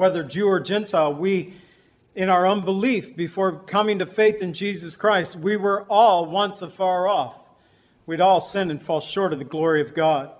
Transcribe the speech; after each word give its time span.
whether 0.00 0.22
Jew 0.22 0.48
or 0.48 0.60
Gentile, 0.60 1.12
we, 1.12 1.52
in 2.14 2.30
our 2.30 2.48
unbelief 2.48 3.14
before 3.14 3.58
coming 3.58 3.98
to 3.98 4.06
faith 4.06 4.40
in 4.40 4.54
Jesus 4.54 4.96
Christ, 4.96 5.36
we 5.36 5.58
were 5.58 5.82
all 5.90 6.24
once 6.24 6.62
afar 6.62 7.06
off. 7.06 7.38
We'd 8.06 8.22
all 8.22 8.40
sinned 8.40 8.70
and 8.70 8.82
fall 8.82 9.02
short 9.02 9.34
of 9.34 9.38
the 9.38 9.44
glory 9.44 9.82
of 9.82 9.92
God. 9.92 10.30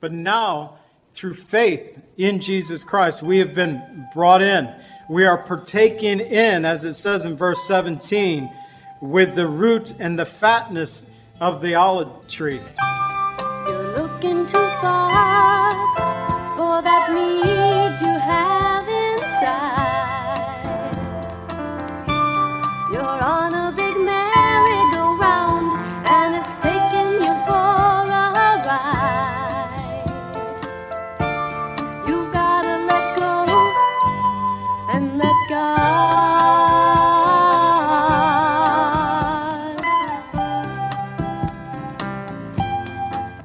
But 0.00 0.12
now, 0.12 0.76
through 1.14 1.36
faith 1.36 2.04
in 2.18 2.38
Jesus 2.38 2.84
Christ, 2.84 3.22
we 3.22 3.38
have 3.38 3.54
been 3.54 4.08
brought 4.12 4.42
in. 4.42 4.70
We 5.08 5.24
are 5.24 5.42
partaking 5.42 6.20
in, 6.20 6.66
as 6.66 6.84
it 6.84 6.92
says 6.92 7.24
in 7.24 7.34
verse 7.34 7.66
17, 7.66 8.50
with 9.00 9.34
the 9.34 9.48
root 9.48 9.94
and 9.98 10.18
the 10.18 10.26
fatness 10.26 11.10
of 11.40 11.62
the 11.62 11.76
olive 11.76 12.28
tree. 12.28 12.60
You're 13.66 13.96
looking 13.96 14.44
too 14.44 14.68
far 14.82 15.31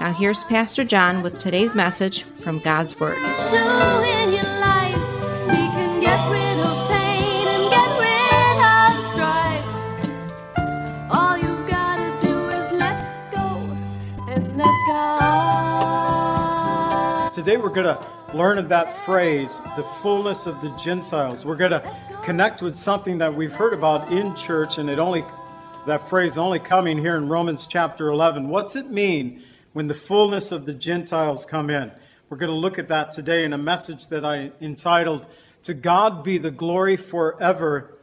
Now, 0.00 0.12
here's 0.12 0.42
Pastor 0.44 0.82
John 0.82 1.22
with 1.22 1.38
today's 1.38 1.76
message 1.76 2.24
from 2.40 2.58
God's 2.58 2.98
Word. 2.98 3.14
do 3.14 3.20
in 3.22 4.32
your 4.32 4.42
life. 4.58 4.98
He 5.50 5.68
can 5.70 6.00
get 6.00 6.18
rid 6.32 6.58
of 6.58 6.90
pain 6.90 7.46
and 7.46 7.70
get 7.70 7.88
rid 8.00 8.58
of 8.66 9.00
strife. 9.12 9.64
All 11.12 11.38
you've 11.38 11.68
gotta 11.68 12.10
do 12.26 12.48
is 12.48 12.72
let 12.72 13.32
go 13.32 13.46
and 14.32 14.56
let 14.56 14.74
God. 14.88 15.22
Today 17.32 17.56
we're 17.56 17.68
going 17.68 17.86
to 17.86 18.04
learn 18.34 18.58
of 18.58 18.68
that 18.70 18.96
phrase, 18.96 19.60
the 19.76 19.84
fullness 19.84 20.46
of 20.46 20.60
the 20.60 20.70
Gentiles. 20.70 21.44
We're 21.44 21.54
going 21.54 21.70
to 21.70 21.88
connect 22.24 22.62
with 22.62 22.74
something 22.74 23.18
that 23.18 23.32
we've 23.32 23.54
heard 23.54 23.72
about 23.72 24.10
in 24.12 24.34
church, 24.34 24.78
and 24.78 24.90
it 24.90 24.98
only 24.98 25.24
that 25.86 26.08
phrase 26.08 26.36
only 26.36 26.58
coming 26.58 26.98
here 26.98 27.14
in 27.14 27.28
Romans 27.28 27.68
chapter 27.68 28.08
11. 28.08 28.48
What's 28.48 28.74
it 28.74 28.90
mean 28.90 29.40
when 29.74 29.88
the 29.88 29.94
fullness 29.94 30.50
of 30.50 30.64
the 30.64 30.72
Gentiles 30.72 31.44
come 31.44 31.68
in? 31.68 31.92
We're 32.30 32.38
going 32.38 32.50
to 32.50 32.56
look 32.56 32.78
at 32.78 32.88
that 32.88 33.12
today 33.12 33.44
in 33.44 33.52
a 33.52 33.58
message 33.58 34.08
that 34.08 34.24
I 34.24 34.52
entitled, 34.60 35.26
To 35.64 35.74
God 35.74 36.24
Be 36.24 36.38
the 36.38 36.50
Glory 36.50 36.96
Forever. 36.96 37.98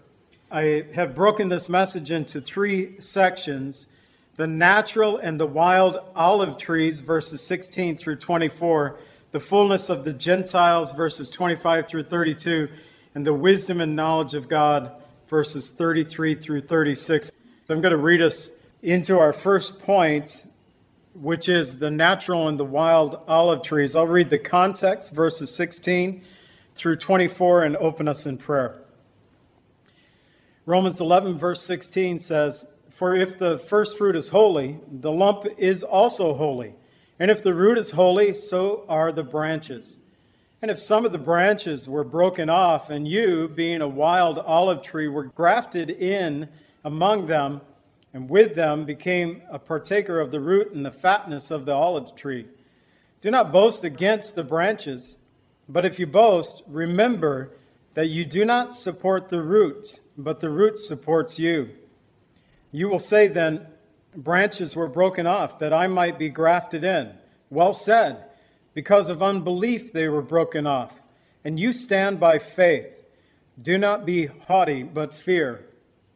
I 0.52 0.86
have 0.94 1.16
broken 1.16 1.49
this 1.49 1.67
message 1.67 2.11
into 2.11 2.39
three 2.39 2.99
sections 2.99 3.88
the 4.36 4.47
natural 4.47 5.17
and 5.17 5.39
the 5.39 5.45
wild 5.45 5.97
olive 6.16 6.58
trees, 6.58 6.99
verses 6.99 7.42
16 7.42 7.97
through 7.97 8.16
24, 8.16 8.98
the 9.31 9.39
fullness 9.39 9.89
of 9.89 10.04
the 10.04 10.14
Gentiles, 10.14 10.93
verses 10.93 11.30
25 11.30 11.87
through 11.87 12.04
32, 12.04 12.70
and 13.14 13.26
the 13.26 13.33
wisdom 13.33 13.80
and 13.80 13.95
knowledge 13.95 14.33
of 14.33 14.48
God, 14.48 14.92
verses 15.27 15.70
33 15.71 16.33
through 16.33 16.61
36. 16.61 17.31
I'm 17.70 17.81
going 17.81 17.92
to 17.92 17.98
read 17.98 18.21
us 18.21 18.52
into 18.81 19.20
our 19.20 19.31
first 19.31 19.80
point, 19.80 20.45
which 21.14 21.49
is 21.49 21.80
the 21.80 21.92
natural 21.92 22.48
and 22.48 22.60
the 22.60 22.66
wild 22.66 23.22
olive 23.27 23.61
trees. 23.61 23.95
I'll 23.95 24.08
read 24.08 24.30
the 24.30 24.39
context, 24.39 25.14
verses 25.14 25.54
16 25.54 26.23
through 26.76 26.95
24, 26.98 27.64
and 27.64 27.77
open 27.77 28.08
us 28.08 28.26
in 28.26 28.38
prayer. 28.38 28.82
Romans 30.66 31.02
11, 31.02 31.38
verse 31.38 31.64
16 31.64 32.20
says, 32.20 32.73
For 32.89 33.16
if 33.16 33.38
the 33.38 33.58
first 33.58 33.98
fruit 33.98 34.16
is 34.16 34.30
holy, 34.30 34.80
the 34.89 35.11
lump 35.11 35.45
is 35.58 35.83
also 35.83 36.33
holy. 36.33 36.76
And 37.20 37.30
if 37.30 37.43
the 37.43 37.54
root 37.54 37.78
is 37.78 37.92
holy, 37.92 38.33
so 38.33 38.86
are 38.88 39.11
the 39.11 39.23
branches. 39.23 39.99
And 40.61 40.70
if 40.70 40.80
some 40.80 41.05
of 41.05 41.11
the 41.11 41.17
branches 41.17 41.89
were 41.89 42.04
broken 42.04 42.49
off, 42.49 42.89
and 42.89 43.08
you, 43.08 43.48
being 43.48 43.82
a 43.82 43.88
wild 43.88 44.38
olive 44.38 44.83
tree, 44.83 45.08
were 45.08 45.23
grafted 45.23 45.89
in 45.89 46.49
among 46.83 47.26
them, 47.26 47.61
and 48.14 48.30
with 48.30 48.55
them 48.55 48.86
became 48.86 49.42
a 49.49 49.60
partaker 49.60 50.20
of 50.20 50.32
the 50.32 50.39
root 50.39 50.72
and 50.72 50.86
the 50.86 50.92
fatness 50.92 51.52
of 51.52 51.66
the 51.66 51.73
olive 51.73 52.16
tree, 52.16 52.48
do 53.22 53.32
not 53.32 53.52
boast 53.52 53.83
against 53.83 54.36
the 54.36 54.44
branches, 54.44 55.20
but 55.70 55.86
if 55.86 55.99
you 55.99 56.08
boast, 56.08 56.64
remember 56.67 57.52
that 57.94 58.08
you 58.08 58.26
do 58.26 58.44
not 58.44 58.76
support 58.76 59.30
the 59.30 59.42
root, 59.42 59.99
but 60.17 60.39
the 60.39 60.49
root 60.49 60.80
supports 60.80 61.38
you. 61.39 61.70
You 62.72 62.89
will 62.89 62.99
say 62.99 63.27
then, 63.27 63.67
Branches 64.16 64.76
were 64.76 64.89
broken 64.89 65.26
off 65.26 65.58
that 65.60 65.72
I 65.72 65.88
might 65.88 66.20
be 66.20 66.30
grafted 66.30 66.83
in. 66.83 67.14
Well 67.49 67.73
said. 67.73 68.26
Because 68.73 69.10
of 69.10 69.23
unbelief 69.23 69.92
they 69.92 70.08
were 70.08 70.22
broken 70.22 70.67
off. 70.67 71.02
And 71.43 71.60
you 71.60 71.72
stand 71.73 72.20
by 72.20 72.38
faith. 72.38 73.04
Do 73.61 73.78
not 73.78 74.05
be 74.05 74.28
haughty, 74.28 74.83
but 74.83 75.14
fear. 75.14 75.66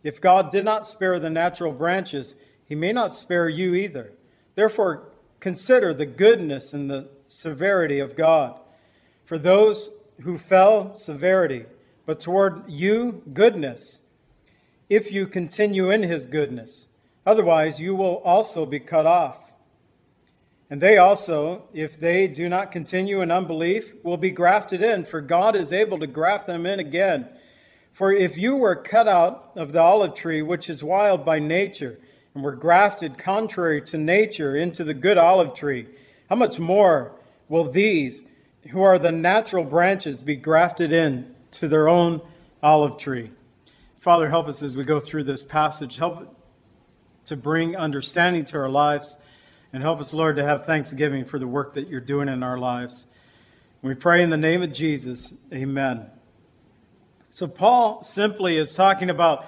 If 0.06 0.22
God 0.22 0.52
did 0.52 0.64
not 0.64 0.86
spare 0.86 1.20
the 1.20 1.32
natural 1.32 1.72
branches, 1.72 2.36
he 2.64 2.76
may 2.76 2.94
not 2.94 3.12
spare 3.12 3.50
you 3.50 3.74
either. 3.74 4.12
Therefore, 4.54 5.10
consider 5.40 5.96
the 5.96 6.06
goodness 6.06 6.74
and 6.74 6.92
the 6.92 7.10
severity 7.28 7.98
of 7.98 8.16
God. 8.16 8.60
For 9.24 9.40
those 9.40 9.90
who 10.22 10.38
fell, 10.38 10.94
severity, 10.94 11.66
but 12.06 12.20
toward 12.20 12.70
you, 12.70 13.24
goodness, 13.34 14.02
if 14.90 15.12
you 15.12 15.26
continue 15.26 15.90
in 15.90 16.04
his 16.04 16.28
goodness. 16.28 16.90
Otherwise, 17.26 17.82
you 17.82 17.96
will 17.96 18.18
also 18.18 18.68
be 18.68 18.80
cut 18.80 19.08
off. 19.08 19.54
And 20.70 20.82
they 20.82 21.00
also, 21.00 21.64
if 21.74 22.00
they 22.00 22.28
do 22.28 22.48
not 22.48 22.72
continue 22.72 23.22
in 23.22 23.32
unbelief, 23.32 23.96
will 24.04 24.18
be 24.18 24.30
grafted 24.30 24.84
in, 24.84 25.04
for 25.04 25.20
God 25.20 25.56
is 25.56 25.74
able 25.74 25.98
to 25.98 26.06
graft 26.06 26.46
them 26.46 26.68
in 26.68 26.80
again. 26.80 27.28
For 27.96 28.12
if 28.12 28.38
you 28.38 28.58
were 28.58 28.76
cut 28.76 29.08
out 29.08 29.52
of 29.56 29.72
the 29.72 29.80
olive 29.80 30.14
tree, 30.16 30.42
which 30.42 30.70
is 30.70 30.84
wild 30.84 31.24
by 31.24 31.40
nature, 31.40 31.98
and 32.34 32.44
were 32.44 32.54
grafted 32.54 33.18
contrary 33.18 33.82
to 33.84 33.98
nature 33.98 34.54
into 34.54 34.84
the 34.84 34.94
good 34.94 35.18
olive 35.18 35.54
tree, 35.54 35.88
how 36.30 36.36
much 36.36 36.60
more 36.60 37.14
will 37.48 37.72
these, 37.72 38.26
who 38.72 38.82
are 38.82 39.00
the 39.00 39.14
natural 39.14 39.64
branches, 39.64 40.22
be 40.22 40.36
grafted 40.36 40.92
in 40.92 41.34
to 41.52 41.70
their 41.70 41.88
own 41.88 42.20
olive 42.62 42.98
tree? 42.98 43.32
Father, 43.98 44.28
help 44.28 44.50
us 44.50 44.62
as 44.62 44.76
we 44.76 44.84
go 44.84 45.00
through 45.00 45.24
this 45.24 45.44
passage. 45.44 45.96
Help 45.96 46.38
to 47.24 47.38
bring 47.38 47.78
understanding 47.78 48.44
to 48.44 48.58
our 48.58 48.68
lives, 48.68 49.16
and 49.72 49.82
help 49.82 50.02
us, 50.02 50.14
Lord, 50.14 50.36
to 50.36 50.44
have 50.44 50.66
thanksgiving 50.66 51.24
for 51.24 51.40
the 51.40 51.48
work 51.48 51.76
that 51.76 51.88
you're 51.88 52.02
doing 52.02 52.28
in 52.28 52.44
our 52.44 52.58
lives. 52.58 53.08
We 53.82 53.96
pray 53.96 54.22
in 54.22 54.32
the 54.32 54.38
name 54.38 54.62
of 54.62 54.74
Jesus. 54.74 55.36
Amen. 55.54 56.12
So, 57.36 57.50
Paul 57.50 58.02
simply 58.02 58.56
is 58.56 58.76
talking 58.76 59.10
about 59.10 59.46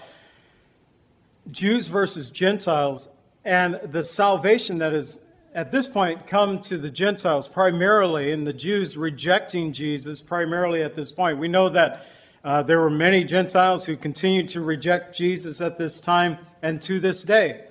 Jews 1.49 1.87
versus 1.87 2.29
Gentiles 2.29 3.07
and 3.45 3.79
the 3.81 4.03
salvation 4.03 4.79
that 4.79 4.91
is 4.91 5.19
at 5.55 5.71
this 5.71 5.87
point 5.87 6.27
come 6.27 6.59
to 6.63 6.77
the 6.77 6.89
Gentiles 6.89 7.47
primarily, 7.47 8.33
and 8.33 8.45
the 8.45 8.51
Jews 8.51 8.97
rejecting 8.97 9.71
Jesus 9.71 10.21
primarily 10.21 10.81
at 10.81 10.95
this 10.95 11.13
point. 11.13 11.37
We 11.37 11.47
know 11.47 11.69
that 11.69 12.05
uh, 12.43 12.61
there 12.61 12.81
were 12.81 12.89
many 12.89 13.23
Gentiles 13.23 13.85
who 13.85 13.95
continued 13.95 14.49
to 14.49 14.59
reject 14.59 15.17
Jesus 15.17 15.61
at 15.61 15.77
this 15.77 16.01
time 16.01 16.39
and 16.61 16.81
to 16.81 16.99
this 16.99 17.23
day. 17.23 17.67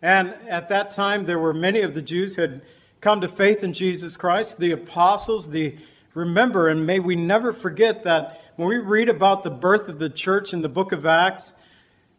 And 0.00 0.30
at 0.48 0.70
that 0.70 0.88
time, 0.88 1.26
there 1.26 1.38
were 1.38 1.52
many 1.52 1.82
of 1.82 1.92
the 1.92 2.00
Jews 2.00 2.36
who 2.36 2.40
had 2.40 2.62
come 3.02 3.20
to 3.20 3.28
faith 3.28 3.62
in 3.62 3.74
Jesus 3.74 4.16
Christ, 4.16 4.56
the 4.56 4.72
apostles, 4.72 5.50
the 5.50 5.76
remember, 6.18 6.66
and 6.66 6.84
may 6.84 6.98
we 6.98 7.14
never 7.14 7.52
forget 7.52 8.02
that 8.02 8.42
when 8.56 8.68
we 8.68 8.76
read 8.76 9.08
about 9.08 9.44
the 9.44 9.50
birth 9.50 9.88
of 9.88 10.00
the 10.00 10.10
church 10.10 10.52
in 10.52 10.62
the 10.62 10.68
book 10.68 10.90
of 10.90 11.06
Acts, 11.06 11.54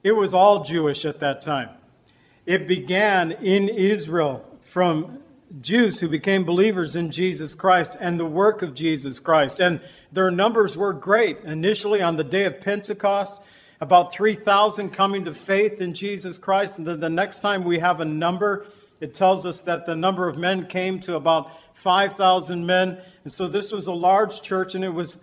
it 0.03 0.13
was 0.13 0.33
all 0.33 0.63
Jewish 0.63 1.03
at 1.03 1.19
that 1.19 1.41
time. 1.41 1.69
It 2.45 2.65
began 2.65 3.33
in 3.33 3.67
Israel 3.67 4.45
from 4.61 5.19
Jews 5.59 5.99
who 5.99 6.07
became 6.07 6.45
believers 6.45 6.95
in 6.95 7.11
Jesus 7.11 7.53
Christ 7.53 7.97
and 7.99 8.17
the 8.17 8.25
work 8.25 8.61
of 8.61 8.73
Jesus 8.73 9.19
Christ. 9.19 9.59
And 9.59 9.81
their 10.13 10.31
numbers 10.31 10.77
were 10.77 10.93
great. 10.93 11.39
Initially, 11.41 12.01
on 12.01 12.15
the 12.15 12.23
day 12.23 12.45
of 12.45 12.61
Pentecost, 12.61 13.41
about 13.81 14.13
3,000 14.13 14.91
coming 14.91 15.25
to 15.25 15.33
faith 15.33 15.81
in 15.81 15.93
Jesus 15.93 16.37
Christ. 16.37 16.77
And 16.79 16.87
then 16.87 17.01
the 17.01 17.09
next 17.09 17.39
time 17.41 17.65
we 17.65 17.79
have 17.79 17.99
a 17.99 18.05
number, 18.05 18.65
it 18.99 19.13
tells 19.13 19.45
us 19.45 19.61
that 19.61 19.85
the 19.85 19.95
number 19.95 20.27
of 20.27 20.37
men 20.37 20.67
came 20.67 20.99
to 21.01 21.15
about 21.15 21.75
5,000 21.75 22.65
men. 22.65 23.01
And 23.23 23.31
so 23.31 23.47
this 23.47 23.71
was 23.71 23.87
a 23.87 23.93
large 23.93 24.41
church, 24.41 24.75
and 24.75 24.83
it 24.83 24.93
was 24.93 25.19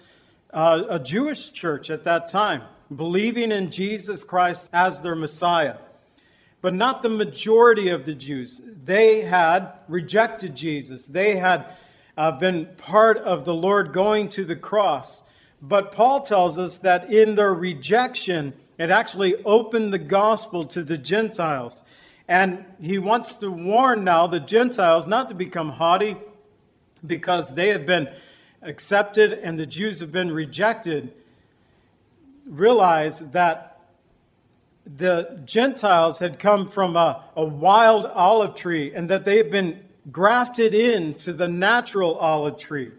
uh, 0.52 0.84
a 0.88 0.99
Jewish 0.99 1.52
church 1.52 1.90
at 1.90 2.05
that 2.05 2.26
time, 2.26 2.62
believing 2.94 3.52
in 3.52 3.70
Jesus 3.70 4.25
Christ 4.25 4.70
as 4.73 5.00
their 5.00 5.14
Messiah. 5.14 5.76
But 6.62 6.73
not 6.75 7.02
the 7.02 7.11
majority 7.11 7.88
of 7.90 8.06
the 8.06 8.14
Jews. 8.14 8.62
They 8.84 9.23
had 9.23 9.73
rejected 9.88 10.56
Jesus, 10.56 11.06
they 11.06 11.37
had 11.37 11.67
uh, 12.17 12.32
been 12.32 12.67
part 12.78 13.19
of 13.19 13.44
the 13.44 13.55
Lord 13.55 13.93
going 13.93 14.31
to 14.31 14.44
the 14.44 14.56
cross. 14.56 15.23
But 15.61 15.93
Paul 15.93 16.23
tells 16.23 16.58
us 16.58 16.78
that 16.78 17.12
in 17.12 17.34
their 17.34 17.52
rejection, 17.52 18.55
it 18.78 18.90
actually 18.90 19.37
opened 19.44 19.93
the 19.93 19.99
gospel 19.99 20.64
to 20.67 20.82
the 20.82 20.99
Gentiles. 20.99 21.82
And 22.28 22.64
he 22.81 22.99
wants 22.99 23.37
to 23.37 23.50
warn 23.50 24.05
now 24.05 24.26
the 24.26 24.40
Gentiles 24.40 25.06
not 25.06 25.28
to 25.28 25.34
become 25.34 25.70
haughty 25.70 26.17
because 27.06 27.55
they 27.55 27.69
have 27.69 27.87
been 27.87 28.08
accepted 28.62 29.32
and 29.32 29.58
the 29.58 29.67
Jews 29.67 30.00
have 30.00 30.11
been 30.11 30.32
rejected. 30.32 31.12
Realize 32.46 33.31
that 33.31 33.81
the 34.84 35.40
Gentiles 35.44 36.20
had 36.20 36.38
come 36.38 36.69
from 36.69 36.96
a, 36.96 37.25
a 37.37 37.44
wild 37.44 38.06
olive 38.06 38.55
tree 38.55 38.93
and 38.94 39.08
that 39.11 39.25
they 39.25 39.37
had 39.37 39.50
been 39.50 39.81
grafted 40.11 40.75
into 40.75 41.32
the 41.32 41.49
natural 41.49 42.14
olive 42.17 42.56
tree 42.56 42.93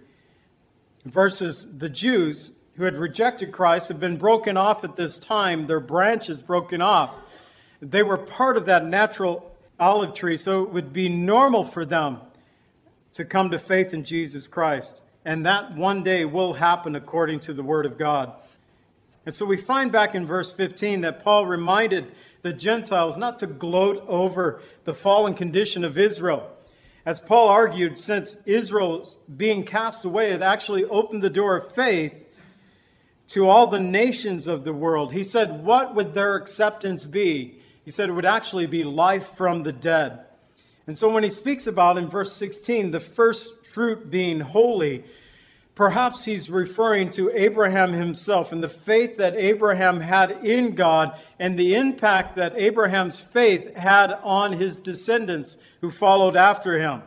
versus 1.05 1.77
the 1.77 1.89
Jews 1.89 2.51
who 2.75 2.83
had 2.83 2.95
rejected 2.95 3.51
Christ 3.51 3.87
have 3.87 3.99
been 3.99 4.17
broken 4.17 4.55
off 4.57 4.83
at 4.83 4.97
this 4.97 5.17
time, 5.17 5.67
their 5.67 5.79
branches 5.79 6.41
broken 6.41 6.81
off. 6.81 7.15
They 7.81 8.03
were 8.03 8.17
part 8.17 8.57
of 8.57 8.65
that 8.65 8.85
natural 8.85 9.55
olive 9.79 10.13
tree, 10.13 10.37
so 10.37 10.63
it 10.63 10.71
would 10.71 10.93
be 10.93 11.09
normal 11.09 11.63
for 11.63 11.85
them 11.85 12.19
to 13.13 13.25
come 13.25 13.49
to 13.51 13.59
faith 13.59 13.93
in 13.93 14.03
Jesus 14.03 14.47
Christ. 14.47 15.01
And 15.25 15.45
that 15.45 15.75
one 15.75 16.03
day 16.03 16.25
will 16.25 16.53
happen 16.53 16.95
according 16.95 17.41
to 17.41 17.53
the 17.53 17.63
Word 17.63 17.85
of 17.85 17.97
God. 17.97 18.33
And 19.25 19.35
so 19.35 19.45
we 19.45 19.57
find 19.57 19.91
back 19.91 20.15
in 20.15 20.25
verse 20.25 20.53
15 20.53 21.01
that 21.01 21.21
Paul 21.21 21.45
reminded 21.45 22.11
the 22.43 22.53
Gentiles 22.53 23.17
not 23.17 23.37
to 23.39 23.47
gloat 23.47 24.03
over 24.07 24.61
the 24.85 24.93
fallen 24.93 25.33
condition 25.33 25.83
of 25.83 25.97
Israel. 25.97 26.49
As 27.05 27.19
Paul 27.19 27.49
argued, 27.49 27.99
since 27.99 28.37
Israel's 28.45 29.17
being 29.35 29.63
cast 29.63 30.05
away 30.05 30.31
had 30.31 30.41
actually 30.41 30.85
opened 30.85 31.23
the 31.23 31.29
door 31.29 31.57
of 31.57 31.73
faith 31.73 32.25
to 33.29 33.47
all 33.47 33.67
the 33.67 33.79
nations 33.79 34.47
of 34.47 34.63
the 34.63 34.73
world, 34.73 35.11
he 35.11 35.23
said, 35.23 35.63
What 35.65 35.93
would 35.93 36.13
their 36.13 36.35
acceptance 36.35 37.05
be? 37.05 37.59
He 37.87 37.91
said 37.91 38.09
it 38.09 38.11
would 38.11 38.25
actually 38.25 38.65
be 38.65 38.83
life 38.83 39.27
from 39.27 39.63
the 39.63 39.71
dead. 39.71 40.19
And 40.87 40.99
so 40.99 41.09
when 41.09 41.23
he 41.23 41.29
speaks 41.29 41.67
about 41.67 41.97
in 41.97 42.09
verse 42.09 42.33
16 42.33 42.91
the 42.91 42.99
first 42.99 43.65
fruit 43.65 44.11
being 44.11 44.41
holy, 44.41 45.05
perhaps 45.73 46.25
he's 46.25 46.49
referring 46.49 47.11
to 47.11 47.31
Abraham 47.33 47.93
himself 47.93 48.51
and 48.51 48.61
the 48.61 48.67
faith 48.67 49.15
that 49.19 49.37
Abraham 49.37 50.01
had 50.01 50.31
in 50.43 50.75
God 50.75 51.17
and 51.39 51.57
the 51.57 51.75
impact 51.75 52.35
that 52.35 52.57
Abraham's 52.57 53.21
faith 53.21 53.73
had 53.77 54.11
on 54.21 54.51
his 54.51 54.81
descendants 54.81 55.57
who 55.79 55.89
followed 55.89 56.35
after 56.35 56.79
him. 56.79 57.03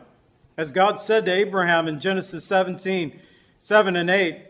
As 0.57 0.71
God 0.71 0.99
said 0.99 1.25
to 1.25 1.31
Abraham 1.31 1.87
in 1.87 1.99
Genesis 1.99 2.43
17 2.45 3.19
7 3.59 3.95
and 3.95 4.09
8, 4.09 4.45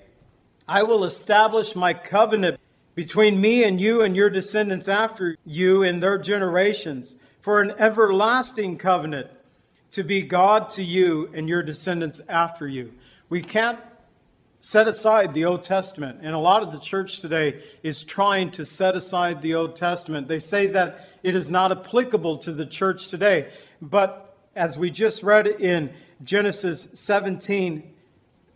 I 0.65 0.83
will 0.83 1.03
establish 1.03 1.75
my 1.75 1.93
covenant 1.93 2.57
between 2.95 3.39
me 3.39 3.63
and 3.63 3.79
you 3.79 4.01
and 4.01 4.15
your 4.15 4.29
descendants 4.29 4.87
after 4.87 5.37
you 5.45 5.81
in 5.81 5.99
their 5.99 6.17
generations 6.17 7.15
for 7.39 7.61
an 7.61 7.73
everlasting 7.79 8.77
covenant 8.77 9.27
to 9.91 10.03
be 10.03 10.21
God 10.21 10.69
to 10.71 10.83
you 10.83 11.29
and 11.33 11.49
your 11.49 11.63
descendants 11.63 12.21
after 12.29 12.67
you. 12.67 12.93
We 13.29 13.41
can't 13.41 13.79
set 14.59 14.87
aside 14.87 15.33
the 15.33 15.43
Old 15.43 15.63
Testament, 15.63 16.19
and 16.21 16.35
a 16.35 16.39
lot 16.39 16.61
of 16.61 16.71
the 16.71 16.79
church 16.79 17.19
today 17.19 17.61
is 17.81 18.03
trying 18.03 18.51
to 18.51 18.63
set 18.63 18.95
aside 18.95 19.41
the 19.41 19.55
Old 19.55 19.75
Testament. 19.75 20.27
They 20.27 20.39
say 20.39 20.67
that 20.67 21.07
it 21.23 21.35
is 21.35 21.49
not 21.49 21.71
applicable 21.71 22.37
to 22.39 22.51
the 22.51 22.65
church 22.65 23.07
today. 23.07 23.51
But 23.81 24.37
as 24.55 24.77
we 24.77 24.91
just 24.91 25.23
read 25.23 25.47
in 25.47 25.91
Genesis 26.23 26.89
17 26.93 27.87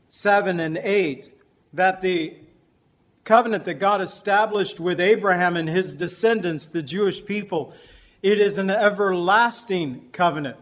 7 0.07 0.59
and 0.59 0.77
8, 0.77 1.33
that 1.73 2.01
the 2.01 2.35
covenant 3.25 3.65
that 3.65 3.75
God 3.75 4.01
established 4.01 4.79
with 4.79 5.01
Abraham 5.01 5.57
and 5.57 5.67
his 5.67 5.93
descendants, 5.93 6.67
the 6.67 6.83
Jewish 6.83 7.25
people, 7.25 7.73
it 8.21 8.39
is 8.39 8.57
an 8.57 8.69
everlasting 8.69 10.09
covenant. 10.11 10.57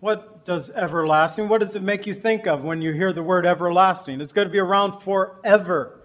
What 0.00 0.44
does 0.44 0.70
everlasting, 0.70 1.48
what 1.48 1.60
does 1.60 1.74
it 1.74 1.82
make 1.82 2.06
you 2.06 2.14
think 2.14 2.46
of 2.46 2.62
when 2.62 2.80
you 2.80 2.92
hear 2.92 3.12
the 3.12 3.22
word 3.22 3.44
everlasting? 3.44 4.20
It's 4.20 4.32
going 4.32 4.46
to 4.46 4.52
be 4.52 4.58
around 4.58 5.00
forever. 5.00 6.00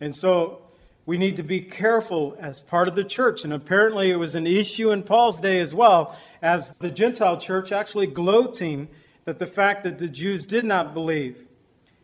And 0.00 0.14
so 0.16 0.62
we 1.06 1.16
need 1.18 1.36
to 1.36 1.42
be 1.42 1.60
careful 1.60 2.36
as 2.40 2.60
part 2.60 2.88
of 2.88 2.96
the 2.96 3.04
church. 3.04 3.44
And 3.44 3.52
apparently 3.52 4.10
it 4.10 4.16
was 4.16 4.34
an 4.34 4.46
issue 4.46 4.90
in 4.90 5.02
Paul's 5.02 5.38
day 5.38 5.60
as 5.60 5.72
well, 5.72 6.18
as 6.42 6.74
the 6.80 6.90
Gentile 6.90 7.36
church 7.36 7.70
actually 7.70 8.06
gloating 8.06 8.88
that 9.24 9.38
the 9.38 9.46
fact 9.46 9.84
that 9.84 9.98
the 9.98 10.08
Jews 10.08 10.46
did 10.46 10.64
not 10.64 10.94
believe. 10.94 11.46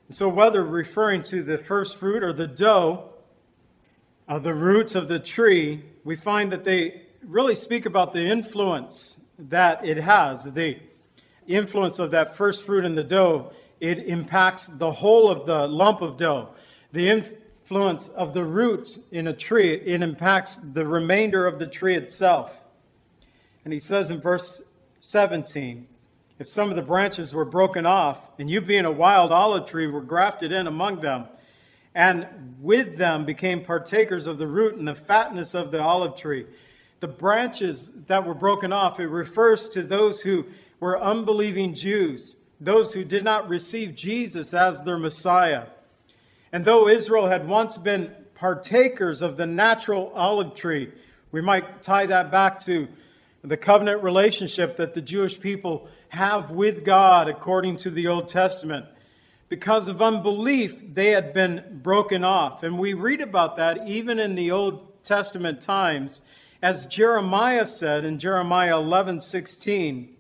So, 0.08 0.29
whether 0.29 0.64
referring 0.64 1.25
to 1.25 1.43
the 1.43 1.58
first 1.58 1.99
fruit 1.99 2.23
or 2.23 2.32
the 2.32 2.47
dough 2.47 3.11
of 4.29 4.44
the 4.44 4.55
roots 4.55 4.94
of 4.94 5.08
the 5.08 5.19
tree, 5.19 5.82
we 6.05 6.14
find 6.14 6.53
that 6.53 6.62
they 6.62 7.03
really 7.25 7.56
speak 7.56 7.85
about 7.85 8.12
the 8.12 8.25
influence 8.25 9.25
that 9.37 9.85
it 9.85 9.97
has. 9.97 10.53
The 10.53 10.79
influence 11.49 11.99
of 11.99 12.12
that 12.12 12.37
first 12.37 12.64
fruit 12.64 12.85
in 12.85 12.94
the 12.94 13.03
dough, 13.03 13.53
it 13.81 13.99
impacts 13.99 14.69
the 14.69 14.93
whole 14.93 15.29
of 15.29 15.44
the 15.44 15.67
lump 15.67 16.00
of 16.03 16.17
dough. 16.17 16.50
The 16.93 17.09
influence 17.09 18.06
of 18.06 18.32
the 18.32 18.44
root 18.44 18.99
in 19.11 19.26
a 19.26 19.32
tree, 19.32 19.75
it 19.75 20.02
impacts 20.02 20.59
the 20.59 20.87
remainder 20.87 21.49
of 21.49 21.59
the 21.59 21.67
tree 21.67 21.97
itself. 21.97 22.64
And 23.64 23.73
he 23.73 23.81
says 23.81 24.09
in 24.12 24.20
verse 24.20 24.62
17, 25.00 25.88
if 26.38 26.47
some 26.47 26.71
of 26.71 26.77
the 26.77 26.83
branches 26.83 27.35
were 27.35 27.44
broken 27.44 27.87
off, 27.87 28.29
and 28.38 28.50
you 28.50 28.61
being 28.61 28.85
a 28.85 28.93
wild 28.93 29.33
olive 29.33 29.69
tree 29.69 29.87
were 29.87 30.03
grafted 30.03 30.53
in 30.53 30.67
among 30.67 31.00
them, 31.00 31.27
and 31.94 32.56
with 32.61 32.99
them 32.99 33.25
became 33.25 33.65
partakers 33.65 34.27
of 34.27 34.37
the 34.37 34.47
root 34.47 34.75
and 34.75 34.87
the 34.87 34.94
fatness 34.94 35.55
of 35.55 35.71
the 35.71 35.81
olive 35.81 36.15
tree. 36.15 36.47
The 37.00 37.09
branches 37.09 37.90
that 38.07 38.26
were 38.26 38.35
broken 38.35 38.73
off, 38.73 39.00
it 39.00 39.07
refers 39.07 39.69
to 39.71 39.83
those 39.83 40.23
who 40.23 40.47
were 40.78 41.00
unbelieving 41.00 41.73
Jews, 41.73 42.37
those 42.61 42.93
who 42.93 43.02
did 43.02 43.25
not 43.25 43.49
receive 43.49 43.95
Jesus 43.95 44.52
as 44.52 44.83
their 44.83 44.99
Messiah. 44.99 45.64
And 46.52 46.64
though 46.64 46.87
Israel 46.87 47.28
had 47.28 47.49
once 47.49 47.78
been 47.78 48.14
partakers 48.35 49.23
of 49.23 49.38
the 49.38 49.47
natural 49.47 50.12
olive 50.14 50.55
tree, 50.55 50.93
we 51.33 51.40
might 51.40 51.83
tie 51.83 52.07
that 52.07 52.31
back 52.31 52.59
to 52.61 52.88
the 53.43 53.57
covenant 53.57 54.02
relationship 54.02 54.76
that 54.76 54.95
the 54.95 55.00
Jewish 55.00 55.40
people 55.40 55.88
have 56.11 56.51
with 56.51 56.85
God 56.85 57.29
according 57.29 57.77
to 57.79 57.91
the 57.91 58.07
Old 58.07 58.29
Testament. 58.29 58.87
Because 59.49 59.89
of 59.89 60.03
unbelief, 60.03 60.83
they 60.95 61.11
had 61.11 61.33
been 61.33 61.81
broken 61.83 62.25
off. 62.25 62.63
And 62.63 62.79
we 62.79 62.95
read 62.95 63.21
about 63.21 63.57
that 63.57 63.87
even 63.87 64.19
in 64.19 64.35
the 64.35 64.51
Old 64.51 65.03
Testament 65.05 65.61
times, 65.61 66.21
as 66.61 66.87
Jeremiah 66.87 67.67
said 67.67 68.05
in 68.05 68.19
Jeremiah 68.19 68.77
11 68.77 69.21
16. 69.21 70.15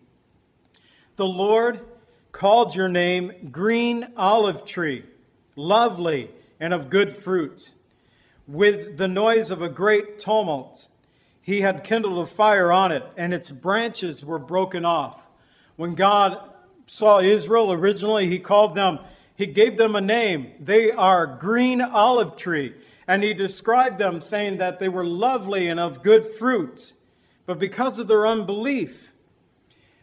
The 1.16 1.26
Lord 1.26 1.80
called 2.30 2.74
your 2.74 2.88
name 2.88 3.48
green 3.50 4.08
olive 4.16 4.64
tree, 4.64 5.04
lovely 5.56 6.30
and 6.60 6.74
of 6.74 6.90
good 6.90 7.10
fruit. 7.10 7.72
With 8.46 8.98
the 8.98 9.08
noise 9.08 9.50
of 9.50 9.60
a 9.60 9.68
great 9.68 10.18
tumult, 10.18 10.88
he 11.40 11.62
had 11.62 11.84
kindled 11.84 12.18
a 12.18 12.26
fire 12.26 12.70
on 12.70 12.92
it, 12.92 13.04
and 13.16 13.32
its 13.32 13.50
branches 13.50 14.24
were 14.24 14.38
broken 14.38 14.84
off. 14.84 15.25
When 15.76 15.94
God 15.94 16.38
saw 16.86 17.20
Israel 17.20 17.72
originally, 17.72 18.28
he 18.28 18.38
called 18.38 18.74
them, 18.74 18.98
he 19.36 19.46
gave 19.46 19.76
them 19.76 19.94
a 19.94 20.00
name. 20.00 20.52
They 20.58 20.90
are 20.90 21.26
green 21.26 21.80
olive 21.80 22.36
tree. 22.36 22.74
And 23.06 23.22
he 23.22 23.34
described 23.34 23.98
them 23.98 24.20
saying 24.20 24.56
that 24.58 24.80
they 24.80 24.88
were 24.88 25.04
lovely 25.04 25.68
and 25.68 25.78
of 25.78 26.02
good 26.02 26.24
fruit. 26.24 26.94
But 27.44 27.58
because 27.58 27.98
of 27.98 28.08
their 28.08 28.26
unbelief, 28.26 29.12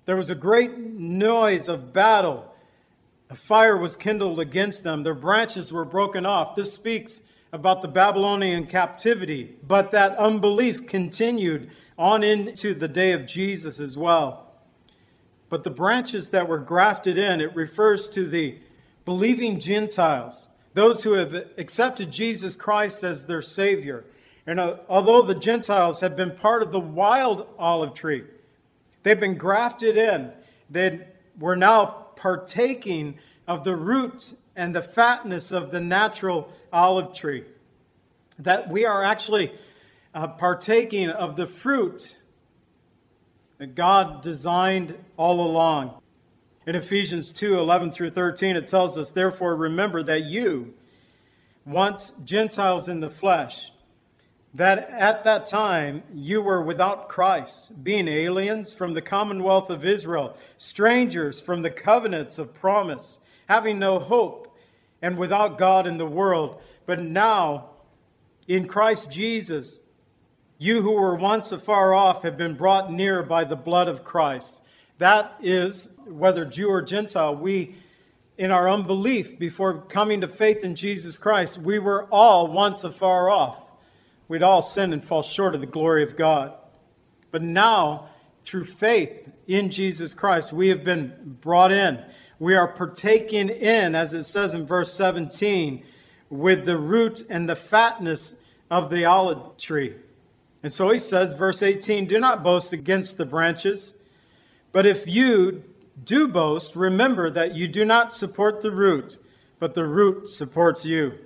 there 0.05 0.15
was 0.15 0.29
a 0.29 0.35
great 0.35 0.77
noise 0.77 1.67
of 1.67 1.93
battle. 1.93 2.53
A 3.29 3.35
fire 3.35 3.75
was 3.75 3.95
kindled 3.95 4.39
against 4.39 4.83
them. 4.83 5.03
Their 5.03 5.13
branches 5.13 5.73
were 5.73 5.85
broken 5.85 6.25
off. 6.25 6.55
This 6.55 6.73
speaks 6.73 7.23
about 7.51 7.81
the 7.81 7.87
Babylonian 7.87 8.65
captivity, 8.65 9.55
but 9.65 9.91
that 9.91 10.17
unbelief 10.17 10.87
continued 10.87 11.69
on 11.97 12.23
into 12.23 12.73
the 12.73 12.87
day 12.87 13.11
of 13.11 13.25
Jesus 13.25 13.79
as 13.79 13.97
well. 13.97 14.52
But 15.53 15.61
the 15.61 15.69
branches 15.69 16.31
that 16.31 16.47
were 16.47 16.57
grafted 16.57 17.15
in, 17.15 17.39
it 17.39 17.55
refers 17.55 18.09
to 18.09 18.27
the 18.27 18.57
believing 19.05 19.59
Gentiles, 19.59 20.49
those 20.73 21.03
who 21.03 21.13
have 21.13 21.31
accepted 21.59 22.11
Jesus 22.11 22.55
Christ 22.55 23.03
as 23.03 23.27
their 23.27 23.43
Savior. 23.43 24.03
And 24.47 24.59
uh, 24.59 24.77
although 24.89 25.21
the 25.21 25.35
Gentiles 25.35 26.01
have 26.01 26.15
been 26.15 26.31
part 26.31 26.63
of 26.63 26.71
the 26.71 26.79
wild 26.79 27.47
olive 27.59 27.93
tree, 27.93 28.23
they've 29.03 29.19
been 29.19 29.37
grafted 29.37 29.95
in. 29.95 30.31
They 30.71 31.01
were 31.37 31.55
now 31.55 31.85
partaking 32.15 33.19
of 33.47 33.63
the 33.63 33.75
root 33.75 34.33
and 34.55 34.73
the 34.73 34.81
fatness 34.81 35.51
of 35.51 35.69
the 35.69 35.79
natural 35.79 36.51
olive 36.71 37.15
tree. 37.15 37.43
That 38.39 38.69
we 38.69 38.87
are 38.87 39.03
actually 39.03 39.51
uh, 40.15 40.29
partaking 40.29 41.11
of 41.11 41.35
the 41.35 41.45
fruit 41.45 42.17
that 43.63 43.75
God 43.75 44.21
designed 44.21 44.93
all 45.15 45.39
along. 45.39 45.93
In 46.67 46.75
Ephesians 46.75 47.31
2 47.31 47.57
11 47.57 47.93
through 47.93 48.09
13, 48.09 48.57
it 48.57 48.67
tells 48.67 48.97
us, 48.97 49.09
Therefore, 49.09 49.55
remember 49.55 50.03
that 50.03 50.25
you, 50.25 50.73
once 51.65 52.09
Gentiles 52.25 52.89
in 52.89 52.99
the 52.99 53.09
flesh, 53.09 53.71
that 54.53 54.89
at 54.89 55.23
that 55.23 55.45
time 55.45 56.03
you 56.13 56.41
were 56.41 56.61
without 56.61 57.07
Christ, 57.07 57.85
being 57.85 58.09
aliens 58.09 58.73
from 58.73 58.95
the 58.95 59.01
commonwealth 59.01 59.69
of 59.69 59.85
Israel, 59.85 60.35
strangers 60.57 61.39
from 61.39 61.61
the 61.61 61.71
covenants 61.71 62.37
of 62.37 62.53
promise, 62.53 63.19
having 63.47 63.79
no 63.79 63.97
hope, 63.97 64.53
and 65.01 65.17
without 65.17 65.57
God 65.57 65.87
in 65.87 65.97
the 65.97 66.05
world. 66.05 66.61
But 66.85 67.01
now, 67.01 67.69
in 68.45 68.67
Christ 68.67 69.09
Jesus, 69.09 69.79
you 70.63 70.81
who 70.81 70.93
were 70.93 71.13
once 71.13 71.51
afar 71.51 71.93
off 71.93 72.23
have 72.23 72.37
been 72.37 72.55
brought 72.55 72.89
near 72.89 73.21
by 73.21 73.43
the 73.43 73.55
blood 73.57 73.89
of 73.89 74.05
Christ. 74.05 74.61
That 74.97 75.35
is, 75.41 75.97
whether 76.05 76.45
Jew 76.45 76.69
or 76.69 76.81
Gentile, 76.81 77.35
we, 77.35 77.75
in 78.37 78.49
our 78.49 78.69
unbelief 78.69 79.37
before 79.37 79.81
coming 79.81 80.21
to 80.21 80.27
faith 80.29 80.63
in 80.63 80.75
Jesus 80.75 81.17
Christ, 81.17 81.57
we 81.57 81.79
were 81.79 82.07
all 82.09 82.47
once 82.47 82.85
afar 82.85 83.29
off. 83.29 83.71
We'd 84.29 84.41
all 84.41 84.61
sinned 84.61 84.93
and 84.93 85.03
fall 85.03 85.21
short 85.21 85.53
of 85.53 85.59
the 85.59 85.67
glory 85.67 86.01
of 86.01 86.15
God. 86.15 86.53
But 87.29 87.41
now, 87.41 88.07
through 88.45 88.63
faith 88.63 89.33
in 89.45 89.69
Jesus 89.69 90.13
Christ, 90.13 90.53
we 90.53 90.69
have 90.69 90.85
been 90.85 91.39
brought 91.41 91.73
in. 91.73 92.05
We 92.39 92.55
are 92.55 92.69
partaking 92.69 93.49
in, 93.49 93.95
as 93.95 94.13
it 94.13 94.23
says 94.23 94.53
in 94.53 94.65
verse 94.65 94.93
17, 94.93 95.83
with 96.29 96.63
the 96.63 96.77
root 96.77 97.21
and 97.29 97.49
the 97.49 97.57
fatness 97.57 98.39
of 98.71 98.89
the 98.89 99.03
olive 99.03 99.57
tree. 99.57 99.95
And 100.63 100.71
so 100.71 100.89
he 100.89 100.97
says, 100.97 101.33
verse 101.33 101.61
18, 101.61 102.05
do 102.05 102.19
not 102.19 102.41
boast 102.41 102.71
against 102.71 103.17
the 103.17 103.25
branches, 103.25 103.99
but 104.71 104.85
if 104.85 105.05
you 105.05 105.63
do 106.01 106.27
boast, 106.27 106.75
remember 106.75 107.29
that 107.29 107.53
you 107.53 107.67
do 107.67 107.83
not 107.85 108.13
support 108.13 108.61
the 108.61 108.71
root, 108.71 109.19
but 109.59 109.73
the 109.73 109.85
root 109.85 110.29
supports 110.29 110.85
you. 110.85 111.19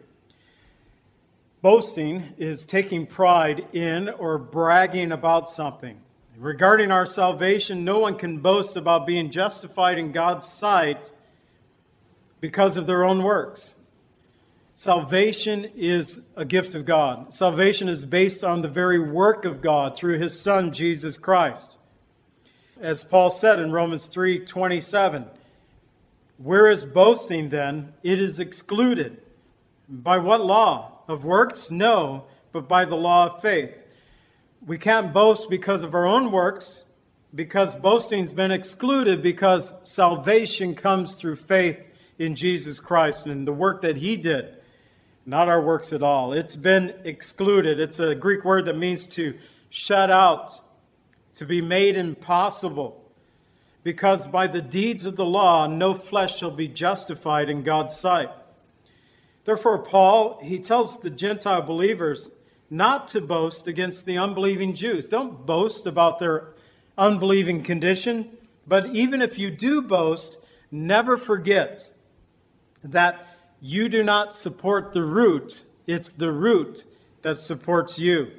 Boasting 1.61 2.33
is 2.37 2.65
taking 2.65 3.05
pride 3.05 3.67
in 3.73 4.09
or 4.09 4.37
bragging 4.37 5.11
about 5.11 5.47
something. 5.47 6.01
Regarding 6.37 6.91
our 6.91 7.05
salvation, 7.05 7.83
no 7.83 7.99
one 7.99 8.15
can 8.15 8.39
boast 8.39 8.75
about 8.75 9.07
being 9.07 9.31
justified 9.31 9.97
in 9.97 10.11
God's 10.11 10.47
sight 10.47 11.11
because 12.39 12.77
of 12.77 12.85
their 12.85 13.03
own 13.03 13.23
works. 13.23 13.76
Salvation 14.79 15.65
is 15.75 16.27
a 16.35 16.45
gift 16.45 16.75
of 16.75 16.85
God. 16.85 17.33
Salvation 17.33 17.89
is 17.89 18.05
based 18.05 18.43
on 18.43 18.61
the 18.61 18.67
very 18.67 18.99
work 18.99 19.43
of 19.43 19.59
God 19.59 19.97
through 19.97 20.19
his 20.19 20.39
son 20.39 20.71
Jesus 20.71 21.17
Christ. 21.17 21.79
As 22.79 23.03
Paul 23.03 23.31
said 23.31 23.57
in 23.57 23.71
Romans 23.71 24.05
3:27, 24.05 25.25
where 26.37 26.69
is 26.69 26.85
boasting 26.85 27.49
then? 27.49 27.93
It 28.03 28.19
is 28.19 28.39
excluded. 28.39 29.17
By 29.89 30.19
what 30.19 30.45
law? 30.45 30.99
Of 31.07 31.25
works? 31.25 31.71
No, 31.71 32.25
but 32.51 32.67
by 32.67 32.85
the 32.85 32.95
law 32.95 33.25
of 33.25 33.41
faith. 33.41 33.83
We 34.63 34.77
can't 34.77 35.11
boast 35.11 35.49
because 35.49 35.81
of 35.81 35.95
our 35.95 36.05
own 36.05 36.31
works, 36.31 36.83
because 37.33 37.73
boasting's 37.73 38.31
been 38.31 38.51
excluded 38.51 39.23
because 39.23 39.73
salvation 39.89 40.75
comes 40.75 41.15
through 41.15 41.37
faith 41.37 41.83
in 42.19 42.35
Jesus 42.35 42.79
Christ 42.79 43.25
and 43.25 43.47
the 43.47 43.53
work 43.53 43.81
that 43.81 43.97
he 43.97 44.15
did, 44.15 44.53
not 45.27 45.49
our 45.49 45.61
works 45.61 45.91
at 45.91 46.01
all. 46.01 46.31
It's 46.31 46.55
been 46.55 46.95
excluded. 47.03 47.81
It's 47.81 47.99
a 47.99 48.15
Greek 48.15 48.45
word 48.45 48.63
that 48.65 48.77
means 48.77 49.05
to 49.07 49.37
shut 49.69 50.09
out, 50.09 50.61
to 51.35 51.45
be 51.45 51.61
made 51.61 51.97
impossible. 51.97 53.11
Because 53.83 54.25
by 54.25 54.47
the 54.47 54.61
deeds 54.61 55.05
of 55.05 55.17
the 55.17 55.25
law, 55.25 55.67
no 55.67 55.93
flesh 55.93 56.37
shall 56.37 56.51
be 56.51 56.69
justified 56.69 57.49
in 57.49 57.61
God's 57.61 57.95
sight. 57.95 58.29
Therefore, 59.43 59.79
Paul, 59.79 60.39
he 60.41 60.59
tells 60.59 61.01
the 61.01 61.09
Gentile 61.09 61.61
believers 61.61 62.31
not 62.69 63.07
to 63.09 63.19
boast 63.19 63.67
against 63.67 64.05
the 64.05 64.17
unbelieving 64.17 64.73
Jews. 64.73 65.09
Don't 65.09 65.45
boast 65.45 65.85
about 65.85 66.19
their 66.19 66.53
unbelieving 66.97 67.63
condition, 67.63 68.29
but 68.65 68.87
even 68.95 69.21
if 69.21 69.37
you 69.37 69.51
do 69.51 69.81
boast, 69.81 70.37
never 70.71 71.17
forget 71.17 71.89
that 72.81 73.26
you 73.59 73.89
do 73.89 74.03
not 74.03 74.35
support 74.35 74.93
the 74.93 75.03
root, 75.03 75.63
it's 75.85 76.11
the 76.11 76.31
root 76.31 76.85
that 77.21 77.35
supports 77.35 77.97
you. 77.97 78.31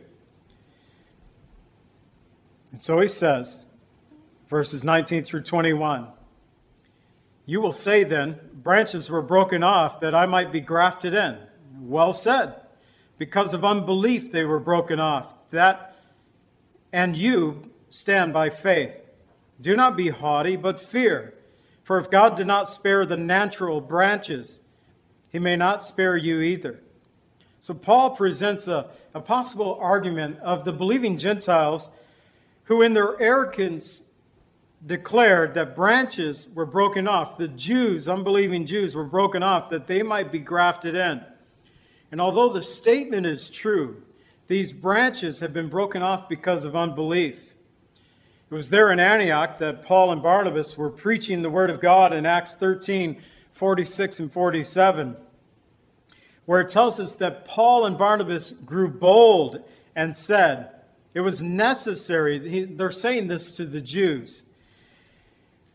And 2.71 2.81
so 2.81 3.01
he 3.01 3.09
says, 3.09 3.65
verses 4.49 4.85
19 4.85 5.25
through 5.25 5.43
21. 5.43 6.09
You 7.47 7.61
will 7.61 7.73
say 7.73 8.05
then, 8.05 8.39
branches 8.53 9.09
were 9.09 9.23
broken 9.23 9.63
off 9.63 10.01
that 10.01 10.15
I 10.15 10.27
might 10.27 10.53
be 10.53 10.61
grafted 10.61 11.15
in. 11.15 11.39
Well 11.81 12.13
said. 12.13 12.55
Because 13.17 13.55
of 13.55 13.65
unbelief 13.65 14.31
they 14.31 14.45
were 14.45 14.61
broken 14.61 15.01
off. 15.01 15.35
That 15.51 15.97
and 16.93 17.17
you 17.17 17.71
stand 17.91 18.33
by 18.33 18.51
faith. 18.51 19.05
Do 19.61 19.75
not 19.75 19.97
be 19.97 20.09
haughty, 20.09 20.57
but 20.57 20.79
fear. 20.79 21.35
For 21.83 21.99
if 21.99 22.11
God 22.11 22.37
did 22.37 22.47
not 22.47 22.69
spare 22.69 23.05
the 23.05 23.17
natural 23.17 23.81
branches, 23.81 24.63
he 25.31 25.39
may 25.39 25.57
not 25.57 25.83
spare 25.83 26.17
you 26.17 26.41
either. 26.41 26.81
So 27.59 27.75
Paul 27.75 28.11
presents 28.11 28.69
a, 28.69 28.91
a 29.15 29.21
possible 29.21 29.79
argument 29.81 30.39
of 30.41 30.65
the 30.65 30.73
believing 30.73 31.19
Gentiles 31.19 31.91
who, 32.65 32.83
in 32.83 32.93
their 32.93 33.21
arrogance, 33.21 34.11
declared 34.85 35.55
that 35.55 35.75
branches 35.75 36.49
were 36.55 36.67
broken 36.67 37.09
off. 37.09 37.37
The 37.37 37.49
Jews, 37.49 38.09
unbelieving 38.09 38.65
Jews, 38.67 38.95
were 38.95 39.05
broken 39.05 39.43
off 39.43 39.71
that 39.71 39.87
they 39.87 40.03
might 40.03 40.31
be 40.31 40.39
grafted 40.39 40.95
in. 40.95 41.23
And 42.13 42.21
although 42.21 42.49
the 42.49 42.63
statement 42.63 43.27
is 43.27 43.51
true, 43.51 44.03
these 44.47 44.73
branches 44.73 45.41
have 45.41 45.53
been 45.53 45.69
broken 45.69 46.03
off 46.03 46.29
because 46.29 46.65
of 46.65 46.77
unbelief. 46.77 47.55
It 48.51 48.55
was 48.55 48.71
there 48.71 48.91
in 48.91 48.99
Antioch 48.99 49.59
that 49.59 49.85
Paul 49.85 50.11
and 50.11 50.23
Barnabas 50.23 50.79
were 50.79 50.89
preaching 50.89 51.43
the 51.43 51.51
word 51.51 51.69
of 51.69 51.81
God 51.81 52.15
in 52.15 52.25
Acts 52.25 52.55
13 52.55 53.21
46 53.59 54.21
and 54.21 54.33
47, 54.33 55.17
where 56.47 56.61
it 56.61 56.69
tells 56.69 57.01
us 57.01 57.17
that 57.17 57.45
Paul 57.45 57.85
and 57.85 57.99
Barnabas 57.99 58.53
grew 58.53 58.89
bold 58.89 59.65
and 59.97 60.15
said, 60.15 60.71
It 61.13 61.23
was 61.23 61.43
necessary, 61.43 62.39
they're 62.65 62.93
saying 62.93 63.27
this 63.27 63.51
to 63.51 63.65
the 63.65 63.81
Jews. 63.81 64.45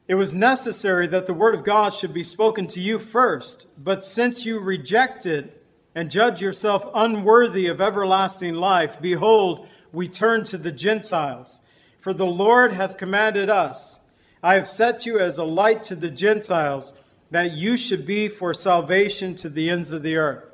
It 0.08 0.16
was 0.16 0.34
necessary 0.34 1.08
that 1.08 1.26
the 1.26 1.34
word 1.34 1.56
of 1.56 1.66
God 1.66 1.94
should 1.94 2.14
be 2.14 2.24
spoken 2.24 2.68
to 2.68 2.80
you 2.80 3.00
first, 3.00 3.68
but 3.78 4.02
since 4.02 4.46
you 4.46 4.60
rejected 4.60 5.52
and 5.94 6.10
judge 6.10 6.42
yourself 6.42 6.90
unworthy 6.96 7.68
of 7.68 7.82
everlasting 7.82 8.54
life, 8.54 9.02
behold, 9.02 9.68
we 9.92 10.08
turn 10.08 10.46
to 10.46 10.58
the 10.58 10.72
Gentiles. 10.72 11.60
For 12.00 12.14
the 12.14 12.26
Lord 12.26 12.72
has 12.72 12.96
commanded 12.96 13.50
us, 13.50 14.00
I 14.42 14.54
have 14.54 14.70
set 14.70 15.06
you 15.06 15.20
as 15.20 15.38
a 15.38 15.44
light 15.44 15.84
to 15.84 15.96
the 15.96 16.10
Gentiles 16.10 16.94
that 17.34 17.52
you 17.52 17.76
should 17.76 18.06
be 18.06 18.28
for 18.28 18.54
salvation 18.54 19.36
to 19.36 19.50
the 19.50 19.70
ends 19.70 19.92
of 19.92 20.04
the 20.04 20.16
earth. 20.16 20.54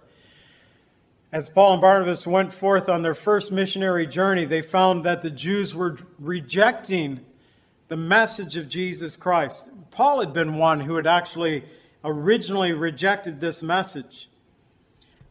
As 1.31 1.50
Paul 1.50 1.74
and 1.74 1.81
Barnabas 1.81 2.25
went 2.25 2.53
forth 2.53 2.89
on 2.89 3.01
their 3.01 3.13
first 3.13 3.51
missionary 3.51 4.07
journey, 4.07 4.45
they 4.45 4.62
found 4.62 5.05
that 5.05 5.21
the 5.21 5.29
Jews 5.29 5.75
were 5.75 5.98
rejecting 6.17 7.19
the 7.89 7.98
message 7.98 8.55
of 8.55 8.67
Jesus 8.67 9.15
Christ. 9.15 9.69
Paul 9.91 10.21
had 10.21 10.31
been 10.31 10.57
one 10.57 10.81
who 10.81 10.95
had 10.95 11.05
actually 11.05 11.65
originally 12.03 12.71
rejected 12.71 13.41
this 13.41 13.62
message. 13.62 14.29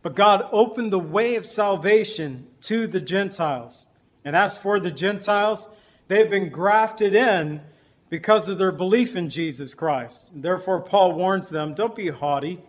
But 0.03 0.15
God 0.15 0.47
opened 0.53 0.93
the 0.93 0.99
way 0.99 1.35
of 1.35 1.47
salvation 1.47 2.47
to 2.63 2.87
the 2.87 3.01
Gentiles. 3.01 3.87
And 4.25 4.37
as 4.37 4.59
for 4.59 4.79
the 4.79 4.91
Gentiles, 4.91 5.71
they've 6.09 6.31
been 6.31 6.51
grafted 6.51 7.15
in 7.15 7.63
because 8.09 8.49
of 8.49 8.59
their 8.59 8.73
belief 8.73 9.15
in 9.15 9.31
Jesus 9.31 9.75
Christ. 9.75 10.31
Therefore, 10.35 10.81
Paul 10.81 11.15
warns 11.15 11.51
them 11.51 11.75
don't 11.75 11.95
be 11.95 12.09
haughty, 12.09 12.61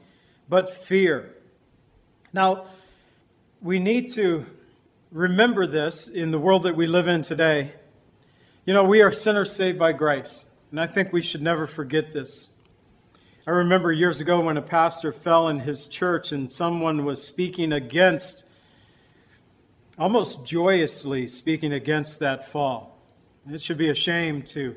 but 0.47 0.69
fear. 0.69 1.35
Now, 2.33 2.65
we 3.61 3.79
need 3.79 4.09
to 4.13 4.45
remember 5.11 5.65
this 5.65 6.07
in 6.07 6.31
the 6.31 6.39
world 6.39 6.63
that 6.63 6.75
we 6.75 6.87
live 6.87 7.07
in 7.07 7.21
today. 7.21 7.73
You 8.65 8.73
know, 8.73 8.83
we 8.83 9.01
are 9.01 9.11
sinners 9.11 9.51
saved 9.51 9.79
by 9.79 9.93
grace, 9.93 10.49
and 10.71 10.79
I 10.79 10.87
think 10.87 11.11
we 11.11 11.21
should 11.21 11.41
never 11.41 11.65
forget 11.65 12.13
this. 12.13 12.49
I 13.47 13.51
remember 13.51 13.91
years 13.91 14.21
ago 14.21 14.41
when 14.41 14.57
a 14.57 14.61
pastor 14.61 15.11
fell 15.11 15.47
in 15.47 15.61
his 15.61 15.87
church 15.87 16.31
and 16.31 16.51
someone 16.51 17.03
was 17.03 17.23
speaking 17.23 17.71
against 17.71 18.45
almost 19.97 20.45
joyously 20.45 21.27
speaking 21.27 21.73
against 21.73 22.19
that 22.19 22.47
fall. 22.47 22.97
It 23.49 23.61
should 23.61 23.77
be 23.77 23.89
a 23.89 23.95
shame 23.95 24.41
to 24.43 24.75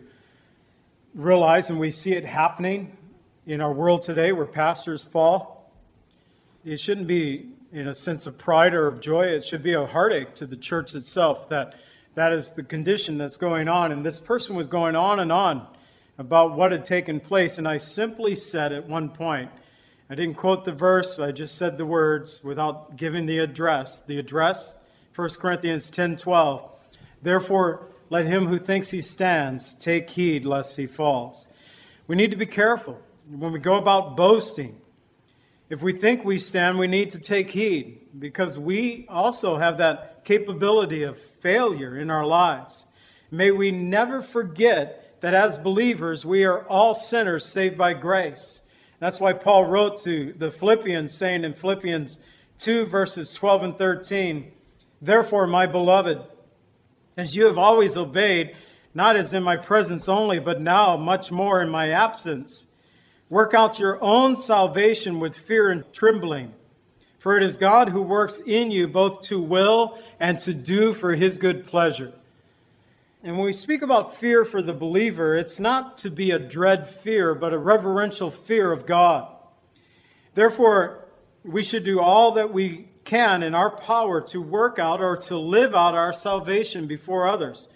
realize, 1.14 1.69
and 1.69 1.78
we 1.78 1.90
see 1.90 2.12
it 2.12 2.25
happening 2.25 2.97
in 3.47 3.61
our 3.61 3.73
world 3.73 4.02
today 4.02 4.33
where 4.33 4.47
pastors 4.47 5.04
fall. 5.04 5.71
It 6.64 6.78
shouldn't 6.78 7.07
be 7.07 7.49
in 7.73 7.88
a 7.88 7.95
sense 7.95 8.26
of 8.26 8.38
pride 8.38 8.75
or 8.75 8.87
of 8.87 9.00
joy. 9.00 9.26
It 9.26 9.45
should 9.45 9.62
be 9.62 9.73
a 9.73 9.87
heartache 9.87 10.35
to 10.37 10.47
the 10.47 10.57
church 10.57 10.95
itself 10.95 11.49
that 11.49 11.75
that 12.14 12.33
is 12.33 12.52
the 12.52 12.62
condition 12.62 13.19
that's 13.19 13.37
going 13.37 13.69
on. 13.69 13.90
And 13.90 14.04
this 14.04 14.21
person 14.21 14.54
was 14.54 14.69
going 14.69 14.95
on 14.95 15.19
and 15.19 15.33
on 15.33 15.66
about 16.19 16.54
what 16.54 16.73
had 16.73 16.85
taken 16.85 17.21
place. 17.21 17.59
And 17.59 17.66
I 17.66 17.78
simply 17.78 18.35
said 18.35 18.73
at 18.73 18.87
one 18.87 19.09
point, 19.09 19.50
I 20.11 20.14
didn't 20.14 20.35
quote 20.35 20.64
the 20.64 20.73
verse, 20.73 21.19
I 21.19 21.33
just 21.33 21.57
said 21.57 21.78
the 21.78 21.87
words 21.87 22.45
without 22.45 22.97
giving 22.97 23.25
the 23.25 23.38
address. 23.38 24.02
The 24.02 24.19
address, 24.19 24.76
1 25.14 25.28
Corinthians 25.40 25.88
10 25.88 26.16
12. 26.16 26.71
Therefore, 27.23 27.88
let 28.12 28.26
him 28.26 28.49
who 28.49 28.59
thinks 28.59 28.90
he 28.90 29.00
stands 29.00 29.73
take 29.73 30.11
heed 30.11 30.45
lest 30.45 30.76
he 30.76 30.87
falls. 30.87 31.49
We 32.07 32.14
need 32.14 32.31
to 32.31 32.37
be 32.37 32.45
careful 32.45 33.00
when 33.26 33.52
we 33.52 33.59
go 33.59 33.76
about 33.78 34.19
boasting. 34.19 34.83
If 35.71 35.83
we 35.83 35.95
think 35.95 36.23
we 36.23 36.37
stand, 36.37 36.78
we 36.78 36.87
need 36.87 37.09
to 37.09 37.19
take 37.19 37.52
heed 37.52 38.00
because 38.19 38.59
we 38.59 39.07
also 39.09 39.57
have 39.57 39.78
that 39.78 40.26
capability 40.26 41.02
of 41.02 41.19
failure 41.19 41.97
in 41.97 42.11
our 42.11 42.26
lives. 42.26 42.87
May 43.31 43.50
we 43.50 43.71
never 43.71 44.21
forget 44.21 45.19
that 45.23 45.33
as 45.33 45.57
believers, 45.57 46.26
we 46.26 46.45
are 46.45 46.69
all 46.69 46.95
sinners 46.95 47.47
saved 47.47 47.78
by 47.78 47.95
grace. 47.95 48.61
That's 48.99 49.21
why 49.21 49.33
Paul 49.33 49.64
wrote 49.64 49.97
to 50.02 50.35
the 50.35 50.50
Philippians, 50.50 51.16
saying 51.16 51.45
in 51.45 51.54
Philippians 51.54 52.19
2, 52.59 52.85
verses 52.85 53.33
12 53.33 53.62
and 53.62 53.78
13, 53.78 54.52
Therefore, 55.00 55.47
my 55.47 55.64
beloved, 55.64 56.21
as 57.16 57.37
you 57.37 57.47
have 57.47 57.59
always 57.59 57.97
obeyed, 57.97 58.54
not 58.95 59.16
as 59.16 59.35
in 59.35 59.42
my 59.42 59.57
presence 59.57 60.09
only, 60.09 60.38
but 60.38 60.61
now 60.61 60.97
much 60.97 61.31
more 61.31 61.61
in 61.61 61.69
my 61.69 61.88
absence, 61.88 62.69
work 63.28 63.54
out 63.54 63.78
your 63.78 64.02
own 64.02 64.37
salvation 64.37 65.19
with 65.19 65.37
fear 65.37 65.71
and 65.71 65.90
trembling. 65.92 66.52
For 67.19 67.37
it 67.37 67.42
is 67.42 67.57
God 67.57 67.90
who 67.90 68.02
works 68.02 68.40
in 68.47 68.71
you 68.71 68.88
both 68.88 69.21
to 69.23 69.40
will 69.40 69.99
and 70.19 70.38
to 70.40 70.52
do 70.52 70.92
for 70.92 71.14
his 71.14 71.38
good 71.38 71.66
pleasure. 71.66 72.12
And 73.23 73.37
when 73.37 73.47
we 73.47 73.52
speak 73.52 73.83
about 73.83 74.12
fear 74.12 74.45
for 74.45 74.61
the 74.61 74.75
believer, 74.75 75.37
it's 75.37 75.61
not 75.61 75.97
to 75.99 76.11
be 76.11 76.33
a 76.33 76.38
dread 76.40 76.88
fear, 76.88 77.35
but 77.35 77.52
a 77.52 77.59
reverential 77.59 78.31
fear 78.31 78.73
of 78.73 78.85
God. 78.85 79.28
Therefore, 80.35 81.07
we 81.45 81.62
should 81.62 81.85
do 81.85 82.00
all 82.00 82.33
that 82.33 82.52
we 82.52 82.88
can 83.04 83.42
in 83.42 83.54
our 83.54 83.71
power 83.71 84.21
to 84.21 84.40
work 84.40 84.78
out 84.78 85.00
or 85.00 85.16
to 85.16 85.37
live 85.37 85.75
out 85.75 85.94
our 85.94 86.12
salvation 86.12 86.87
before 86.87 87.26
others, 87.26 87.68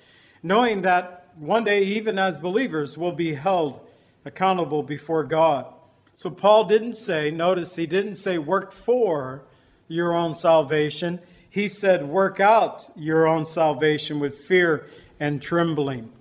knowing 0.42 0.82
that 0.82 1.28
one 1.36 1.64
day, 1.64 1.82
even 1.84 2.18
as 2.18 2.38
believers, 2.38 2.96
we'll 2.96 3.12
be 3.12 3.34
held 3.34 3.80
accountable 4.24 4.82
before 4.82 5.24
God. 5.24 5.66
So, 6.12 6.30
Paul 6.30 6.64
didn't 6.64 6.94
say, 6.94 7.30
notice 7.30 7.76
he 7.76 7.86
didn't 7.86 8.14
say 8.14 8.38
work 8.38 8.72
for 8.72 9.44
your 9.86 10.14
own 10.14 10.34
salvation. 10.34 11.20
He 11.48 11.68
said 11.68 12.08
work 12.08 12.40
out 12.40 12.90
your 12.96 13.26
own 13.26 13.44
salvation 13.44 14.18
with 14.18 14.34
fear 14.34 14.86
and 15.20 15.40
trembling. 15.42 16.12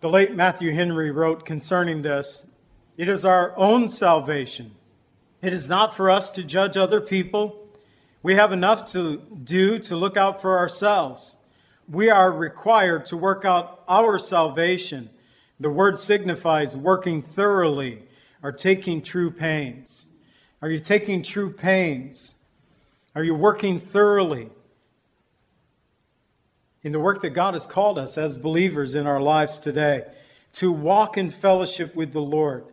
The 0.00 0.08
late 0.08 0.34
Matthew 0.34 0.72
Henry 0.72 1.10
wrote 1.10 1.44
concerning 1.44 2.02
this 2.02 2.48
It 2.96 3.08
is 3.08 3.24
our 3.24 3.56
own 3.56 3.88
salvation. 3.88 4.74
It 5.40 5.52
is 5.52 5.68
not 5.68 5.94
for 5.94 6.10
us 6.10 6.30
to 6.30 6.42
judge 6.42 6.76
other 6.76 7.00
people. 7.00 7.66
We 8.22 8.34
have 8.34 8.52
enough 8.52 8.90
to 8.92 9.18
do 9.44 9.78
to 9.80 9.96
look 9.96 10.16
out 10.16 10.42
for 10.42 10.58
ourselves. 10.58 11.36
We 11.88 12.10
are 12.10 12.32
required 12.32 13.06
to 13.06 13.16
work 13.16 13.44
out 13.44 13.82
our 13.88 14.18
salvation. 14.18 15.10
The 15.60 15.70
word 15.70 15.98
signifies 15.98 16.76
working 16.76 17.22
thoroughly 17.22 18.02
or 18.42 18.52
taking 18.52 19.02
true 19.02 19.30
pains. 19.30 20.06
Are 20.60 20.70
you 20.70 20.78
taking 20.78 21.22
true 21.22 21.52
pains? 21.52 22.34
Are 23.14 23.24
you 23.24 23.34
working 23.34 23.78
thoroughly? 23.78 24.50
in 26.82 26.92
the 26.92 27.00
work 27.00 27.20
that 27.22 27.30
God 27.30 27.54
has 27.54 27.66
called 27.66 27.98
us 27.98 28.16
as 28.16 28.36
believers 28.36 28.94
in 28.94 29.06
our 29.06 29.20
lives 29.20 29.58
today 29.58 30.04
to 30.52 30.72
walk 30.72 31.18
in 31.18 31.30
fellowship 31.30 31.94
with 31.94 32.12
the 32.12 32.20
Lord. 32.22 32.64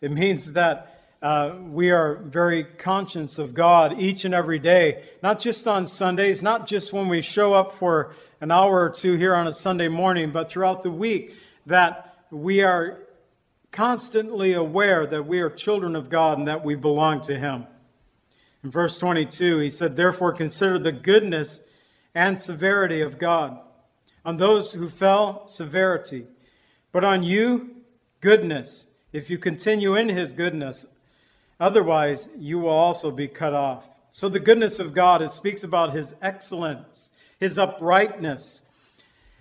It 0.00 0.12
means 0.12 0.52
that 0.52 0.95
uh, 1.26 1.56
we 1.72 1.90
are 1.90 2.22
very 2.22 2.62
conscious 2.62 3.36
of 3.36 3.52
God 3.52 3.98
each 3.98 4.24
and 4.24 4.32
every 4.32 4.60
day, 4.60 5.02
not 5.24 5.40
just 5.40 5.66
on 5.66 5.88
Sundays, 5.88 6.40
not 6.40 6.68
just 6.68 6.92
when 6.92 7.08
we 7.08 7.20
show 7.20 7.52
up 7.52 7.72
for 7.72 8.14
an 8.40 8.52
hour 8.52 8.80
or 8.80 8.90
two 8.90 9.16
here 9.16 9.34
on 9.34 9.48
a 9.48 9.52
Sunday 9.52 9.88
morning, 9.88 10.30
but 10.30 10.48
throughout 10.48 10.84
the 10.84 10.90
week, 10.92 11.34
that 11.66 12.16
we 12.30 12.62
are 12.62 13.08
constantly 13.72 14.52
aware 14.52 15.04
that 15.04 15.26
we 15.26 15.40
are 15.40 15.50
children 15.50 15.96
of 15.96 16.08
God 16.08 16.38
and 16.38 16.46
that 16.46 16.64
we 16.64 16.76
belong 16.76 17.20
to 17.22 17.36
Him. 17.36 17.66
In 18.62 18.70
verse 18.70 18.96
22, 18.96 19.58
he 19.58 19.68
said, 19.68 19.96
Therefore, 19.96 20.32
consider 20.32 20.78
the 20.78 20.92
goodness 20.92 21.62
and 22.14 22.38
severity 22.38 23.00
of 23.00 23.18
God. 23.18 23.58
On 24.24 24.36
those 24.36 24.74
who 24.74 24.88
fell, 24.88 25.44
severity. 25.48 26.28
But 26.92 27.02
on 27.02 27.24
you, 27.24 27.78
goodness, 28.20 28.92
if 29.12 29.28
you 29.28 29.38
continue 29.38 29.96
in 29.96 30.08
his 30.10 30.32
goodness. 30.32 30.86
Otherwise, 31.58 32.28
you 32.38 32.58
will 32.58 32.70
also 32.70 33.10
be 33.10 33.28
cut 33.28 33.54
off. 33.54 33.88
So, 34.10 34.28
the 34.28 34.40
goodness 34.40 34.78
of 34.78 34.94
God, 34.94 35.22
it 35.22 35.30
speaks 35.30 35.62
about 35.62 35.92
his 35.92 36.14
excellence, 36.22 37.10
his 37.38 37.58
uprightness. 37.58 38.62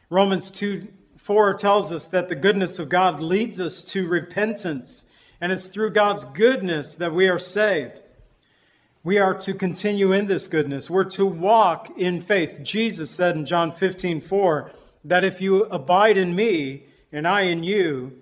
Romans 0.09 0.49
2 0.49 0.87
4 1.17 1.55
tells 1.55 1.91
us 1.91 2.07
that 2.09 2.29
the 2.29 2.35
goodness 2.35 2.77
of 2.77 2.89
God 2.89 3.19
leads 3.19 3.59
us 3.59 3.83
to 3.85 4.07
repentance, 4.07 5.05
and 5.41 5.51
it's 5.51 5.67
through 5.67 5.89
God's 5.91 6.23
goodness 6.23 6.93
that 6.95 7.13
we 7.13 7.27
are 7.27 7.39
saved. 7.39 8.01
We 9.03 9.17
are 9.17 9.33
to 9.39 9.53
continue 9.53 10.11
in 10.11 10.27
this 10.27 10.47
goodness. 10.47 10.89
We're 10.89 11.03
to 11.11 11.25
walk 11.25 11.91
in 11.97 12.19
faith. 12.19 12.61
Jesus 12.63 13.11
said 13.11 13.35
in 13.35 13.45
John 13.45 13.71
15, 13.71 14.19
4, 14.19 14.71
that 15.03 15.23
if 15.23 15.39
you 15.39 15.63
abide 15.65 16.17
in 16.17 16.35
me 16.35 16.83
and 17.11 17.27
I 17.27 17.41
in 17.41 17.63
you, 17.63 18.19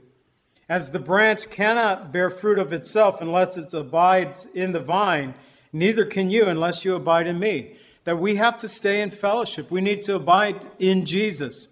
as 0.70 0.92
the 0.92 1.00
branch 1.00 1.50
cannot 1.50 2.12
bear 2.12 2.30
fruit 2.30 2.58
of 2.58 2.72
itself 2.72 3.22
unless 3.22 3.58
it 3.58 3.74
abides 3.74 4.46
in 4.54 4.72
the 4.72 4.80
vine, 4.80 5.34
neither 5.72 6.06
can 6.06 6.30
you 6.30 6.46
unless 6.46 6.86
you 6.86 6.96
abide 6.96 7.28
in 7.28 7.40
me. 7.40 7.76
That 8.06 8.20
we 8.20 8.36
have 8.36 8.58
to 8.58 8.68
stay 8.68 9.02
in 9.02 9.10
fellowship. 9.12 9.72
We 9.72 9.82
need 9.82 10.04
to 10.04 10.16
abide 10.16 10.60
in 10.80 11.06
Jesus. 11.06 11.70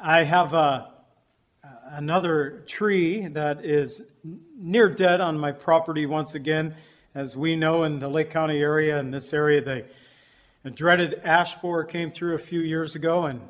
I 0.00 0.24
have 0.24 0.52
a, 0.52 0.90
another 1.90 2.62
tree 2.66 3.26
that 3.28 3.64
is 3.64 4.02
near 4.58 4.88
dead 4.88 5.20
on 5.20 5.38
my 5.38 5.52
property 5.52 6.06
once 6.06 6.34
again. 6.34 6.74
As 7.14 7.36
we 7.36 7.56
know 7.56 7.82
in 7.84 7.98
the 7.98 8.08
Lake 8.08 8.30
County 8.30 8.60
area, 8.60 8.98
in 9.00 9.10
this 9.10 9.32
area, 9.32 9.60
the 9.60 10.70
dreaded 10.70 11.14
ash 11.24 11.54
borer 11.56 11.84
came 11.84 12.10
through 12.10 12.34
a 12.34 12.38
few 12.38 12.60
years 12.60 12.94
ago 12.94 13.24
and 13.24 13.40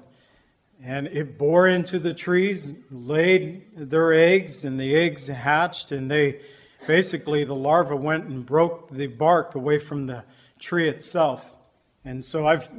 and 0.83 1.07
it 1.09 1.37
bore 1.37 1.67
into 1.67 1.99
the 1.99 2.15
trees, 2.15 2.75
laid 2.91 3.65
their 3.77 4.13
eggs, 4.13 4.65
and 4.65 4.79
the 4.79 4.95
eggs 4.95 5.27
hatched, 5.27 5.91
and 5.91 6.11
they 6.11 6.41
basically 6.87 7.45
the 7.45 7.55
larva 7.55 7.97
went 7.97 8.25
and 8.27 8.47
broke 8.47 8.91
the 8.91 9.07
bark 9.07 9.55
away 9.55 9.79
from 9.79 10.07
the 10.07 10.25
tree 10.59 10.89
itself. 10.89 11.57
And 12.05 12.25
so 12.25 12.47
I've 12.47 12.71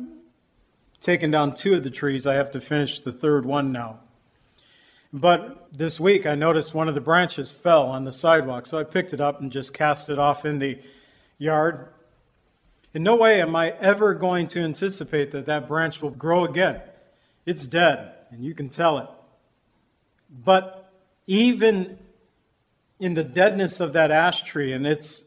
taken 1.01 1.31
down 1.31 1.55
two 1.55 1.75
of 1.75 1.83
the 1.83 1.89
trees. 1.89 2.25
I 2.25 2.35
have 2.35 2.51
to 2.51 2.61
finish 2.61 2.99
the 2.99 3.11
third 3.11 3.45
one 3.45 3.71
now. 3.71 3.99
But 5.11 5.67
this 5.71 5.99
week 5.99 6.25
I 6.25 6.35
noticed 6.35 6.73
one 6.73 6.87
of 6.87 6.95
the 6.95 7.01
branches 7.01 7.51
fell 7.51 7.87
on 7.87 8.03
the 8.03 8.11
sidewalk, 8.11 8.65
so 8.65 8.79
I 8.79 8.83
picked 8.83 9.13
it 9.13 9.19
up 9.19 9.41
and 9.41 9.51
just 9.51 9.73
cast 9.73 10.09
it 10.09 10.19
off 10.19 10.45
in 10.45 10.59
the 10.59 10.79
yard. 11.37 11.89
In 12.93 13.03
no 13.03 13.15
way 13.15 13.41
am 13.41 13.55
I 13.55 13.71
ever 13.79 14.13
going 14.13 14.47
to 14.47 14.59
anticipate 14.59 15.31
that 15.31 15.45
that 15.47 15.67
branch 15.67 16.01
will 16.01 16.11
grow 16.11 16.45
again. 16.45 16.81
It's 17.49 17.65
dead, 17.65 18.11
and 18.29 18.45
you 18.45 18.53
can 18.53 18.69
tell 18.69 18.99
it. 18.99 19.07
But 20.29 20.93
even 21.25 21.97
in 22.99 23.15
the 23.15 23.23
deadness 23.23 23.79
of 23.79 23.91
that 23.93 24.11
ash 24.11 24.43
tree, 24.43 24.71
and 24.71 24.85
it's 24.85 25.25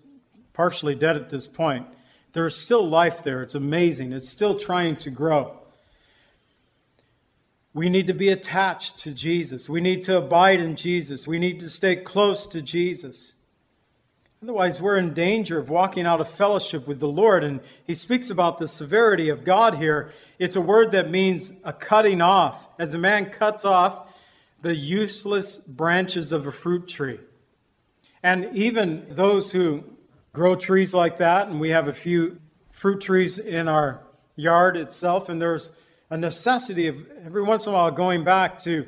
partially 0.53 0.95
dead 0.95 1.17
at 1.17 1.31
this 1.31 1.49
point, 1.49 1.89
there 2.33 2.47
is 2.47 2.55
still 2.55 2.89
life 2.89 3.25
there. 3.25 3.43
It's 3.43 3.57
amazing. 3.57 4.13
It's 4.13 4.29
still 4.29 4.57
trying 4.57 4.95
to 4.99 5.11
grow. 5.11 5.59
We 7.75 7.89
need 7.89 8.07
to 8.07 8.15
be 8.15 8.29
attached 8.29 8.99
to 8.99 9.11
Jesus. 9.11 9.69
We 9.69 9.81
need 9.81 10.03
to 10.03 10.19
abide 10.19 10.61
in 10.61 10.77
Jesus. 10.77 11.27
We 11.27 11.41
need 11.41 11.59
to 11.59 11.69
stay 11.69 11.97
close 11.97 12.47
to 12.47 12.63
Jesus. 12.63 13.33
Otherwise, 14.43 14.81
we're 14.81 14.97
in 14.97 15.15
danger 15.15 15.57
of 15.59 15.71
walking 15.71 16.05
out 16.05 16.21
of 16.21 16.29
fellowship 16.29 16.89
with 16.89 16.99
the 16.99 17.07
Lord. 17.07 17.45
And 17.45 17.61
he 17.85 17.95
speaks 17.95 18.29
about 18.29 18.59
the 18.59 18.67
severity 18.67 19.29
of 19.29 19.45
God 19.45 19.77
here. 19.77 20.13
It's 20.39 20.57
a 20.57 20.61
word 20.61 20.91
that 20.91 21.09
means 21.09 21.53
a 21.63 21.73
cutting 21.73 22.21
off, 22.21 22.67
as 22.77 22.93
a 22.93 22.99
man 22.99 23.27
cuts 23.27 23.65
off 23.65 24.13
the 24.61 24.75
useless 24.75 25.59
branches 25.59 26.33
of 26.33 26.47
a 26.47 26.53
fruit 26.53 26.89
tree. 26.89 27.21
And 28.21 28.49
even 28.53 29.07
those 29.11 29.53
who 29.53 29.85
grow 30.33 30.57
trees 30.57 30.93
like 30.93 31.19
that, 31.19 31.47
and 31.47 31.61
we 31.61 31.71
have 31.71 31.87
a 31.87 31.93
few 31.93 32.41
fruit 32.71 33.01
trees 33.01 33.39
in 33.39 33.69
our 33.69 34.01
yard 34.35 34.77
itself, 34.77 35.29
and 35.29 35.41
there's 35.41 35.71
a 36.11 36.17
necessity 36.17 36.89
of 36.89 36.97
every 37.25 37.43
once 37.43 37.67
in 37.67 37.73
a 37.73 37.77
while 37.77 37.91
going 37.93 38.25
back 38.25 38.59
to, 38.61 38.87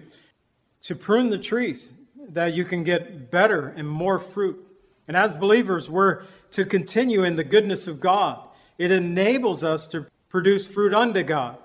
to 0.81 0.97
prune 0.97 1.31
the 1.31 1.39
trees 1.39 1.95
that 2.29 2.55
you 2.55 2.65
can 2.65 2.83
get 2.83 3.31
better 3.31 3.69
and 3.69 3.89
more 3.89 4.19
fruit. 4.19 4.64
And 5.07 5.17
as 5.17 5.37
believers, 5.37 5.91
we're 5.91 6.23
to 6.53 6.65
continue 6.65 7.23
in 7.23 7.37
the 7.37 7.45
goodness 7.45 7.87
of 7.87 8.01
God. 8.01 8.41
It 8.79 8.91
enables 8.91 9.63
us 9.63 9.87
to 9.89 10.07
produce 10.29 10.67
fruit 10.67 10.95
unto 10.95 11.23
God. 11.23 11.59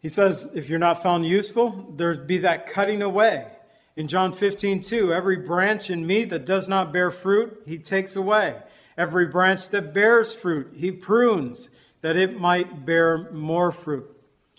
He 0.00 0.08
says, 0.08 0.52
if 0.54 0.68
you're 0.68 0.78
not 0.78 1.02
found 1.02 1.26
useful, 1.26 1.92
there'd 1.96 2.26
be 2.26 2.38
that 2.38 2.66
cutting 2.66 3.02
away. 3.02 3.48
In 3.96 4.08
John 4.08 4.32
15, 4.32 4.80
2, 4.80 5.12
every 5.12 5.36
branch 5.36 5.90
in 5.90 6.06
me 6.06 6.24
that 6.24 6.46
does 6.46 6.68
not 6.68 6.92
bear 6.92 7.10
fruit, 7.10 7.62
he 7.66 7.76
takes 7.76 8.16
away. 8.16 8.56
Every 8.96 9.26
branch 9.26 9.68
that 9.68 9.92
bears 9.92 10.32
fruit, 10.32 10.72
he 10.74 10.90
prunes, 10.90 11.70
that 12.00 12.16
it 12.16 12.40
might 12.40 12.84
bear 12.84 13.30
more 13.30 13.72
fruit. 13.72 14.10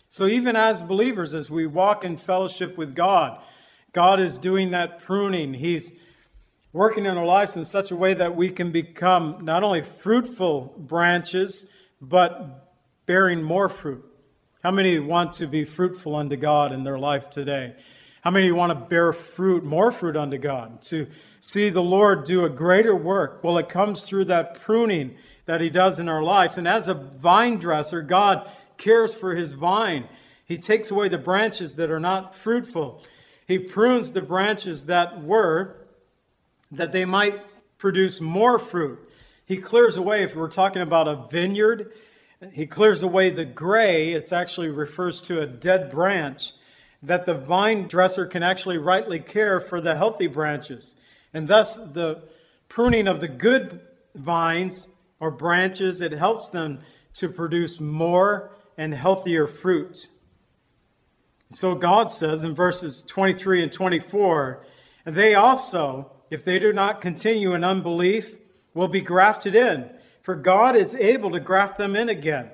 So, 0.08 0.28
even 0.28 0.56
as 0.56 0.82
believers, 0.82 1.34
as 1.34 1.50
we 1.50 1.66
walk 1.66 2.04
in 2.04 2.18
fellowship 2.18 2.78
with 2.78 2.94
God, 2.94 3.42
God 3.94 4.20
is 4.20 4.38
doing 4.38 4.72
that 4.72 5.00
pruning. 5.00 5.56
He's 5.56 5.94
working 6.74 7.06
in 7.06 7.18
our 7.18 7.26
lives 7.26 7.58
in 7.58 7.66
such 7.66 7.92
a 7.92 7.96
way 7.96 8.14
that 8.14 8.36
we 8.36 8.50
can 8.50 8.72
become 8.72 9.44
not 9.44 9.64
only 9.64 9.82
fruitful 9.82 10.74
branches, 10.78 11.72
but 12.00 12.70
bearing 13.06 13.44
more 13.44 13.68
fruit. 13.68 14.06
How 14.64 14.72
many 14.72 15.00
want 15.00 15.34
to 15.34 15.48
be 15.48 15.66
fruitful 15.66 16.16
unto 16.16 16.36
God 16.36 16.72
in 16.72 16.84
their 16.84 17.00
life 17.00 17.30
today? 17.30 17.76
How 18.22 18.32
many 18.32 18.52
want 18.52 18.72
to 18.72 18.76
bear 18.76 19.12
fruit, 19.12 19.64
more 19.64 19.92
fruit 19.92 20.16
unto 20.16 20.38
God, 20.38 20.82
to 20.84 21.08
see 21.40 21.70
the 21.70 21.82
Lord 21.82 22.24
do 22.24 22.46
a 22.46 22.50
greater 22.50 22.96
work? 22.96 23.44
Well, 23.44 23.58
it 23.58 23.68
comes 23.68 24.04
through 24.04 24.26
that 24.26 24.54
pruning 24.54 25.16
that 25.46 25.60
He 25.60 25.72
does 25.72 26.00
in 26.00 26.08
our 26.08 26.22
lives. 26.22 26.58
And 26.58 26.68
as 26.68 26.88
a 26.88 26.94
vine 26.94 27.58
dresser, 27.58 28.04
God 28.04 28.50
cares 28.78 29.16
for 29.16 29.36
His 29.36 29.54
vine. 29.54 30.08
He 30.46 30.58
takes 30.58 30.92
away 30.92 31.10
the 31.10 31.18
branches 31.18 31.76
that 31.76 31.90
are 31.90 32.00
not 32.00 32.36
fruitful. 32.36 33.04
He 33.48 33.58
prunes 33.58 34.12
the 34.12 34.22
branches 34.22 34.86
that 34.86 35.24
were, 35.24 35.81
that 36.72 36.92
they 36.92 37.06
might 37.06 37.42
produce 37.78 38.22
more 38.22 38.58
fruit. 38.58 39.00
He 39.46 39.58
clears 39.58 39.98
away, 39.98 40.24
if 40.24 40.36
we're 40.36 40.50
talking 40.50 40.82
about 40.82 41.08
a 41.08 41.28
vineyard, 41.30 41.92
he 42.54 42.66
clears 42.66 43.04
away 43.04 43.30
the 43.30 43.46
gray. 43.46 44.14
It 44.14 44.32
actually 44.32 44.70
refers 44.70 45.22
to 45.24 45.42
a 45.42 45.46
dead 45.46 45.92
branch 45.92 46.54
that 47.04 47.26
the 47.26 47.34
vine 47.34 47.88
dresser 47.88 48.26
can 48.26 48.44
actually 48.44 48.78
rightly 48.78 49.20
care 49.20 49.60
for 49.60 49.82
the 49.82 49.96
healthy 49.96 50.28
branches. 50.28 50.96
And 51.34 51.48
thus, 51.48 51.76
the 51.76 52.24
pruning 52.70 53.08
of 53.08 53.20
the 53.20 53.28
good 53.28 53.82
vines 54.16 54.88
or 55.20 55.32
branches, 55.32 56.02
it 56.02 56.12
helps 56.12 56.50
them 56.50 56.80
to 57.16 57.30
produce 57.30 57.80
more 57.80 58.52
and 58.78 58.94
healthier 58.94 59.48
fruit. 59.48 60.08
So 61.50 61.76
God 61.76 62.10
says 62.10 62.44
in 62.44 62.56
verses 62.56 63.02
23 63.02 63.64
and 63.64 63.74
24, 63.74 64.66
and 65.06 65.16
they 65.16 65.36
also, 65.36 66.12
if 66.32 66.44
they 66.44 66.58
do 66.58 66.74
not 66.74 67.02
continue 67.02 67.54
in 67.54 67.64
unbelief, 67.64 68.38
will 68.74 68.88
be 68.88 69.02
grafted 69.02 69.54
in 69.54 69.92
for 70.22 70.36
God 70.36 70.76
is 70.76 70.94
able 70.96 71.32
to 71.32 71.40
graft 71.40 71.78
them 71.78 71.96
in 71.96 72.08
again. 72.08 72.52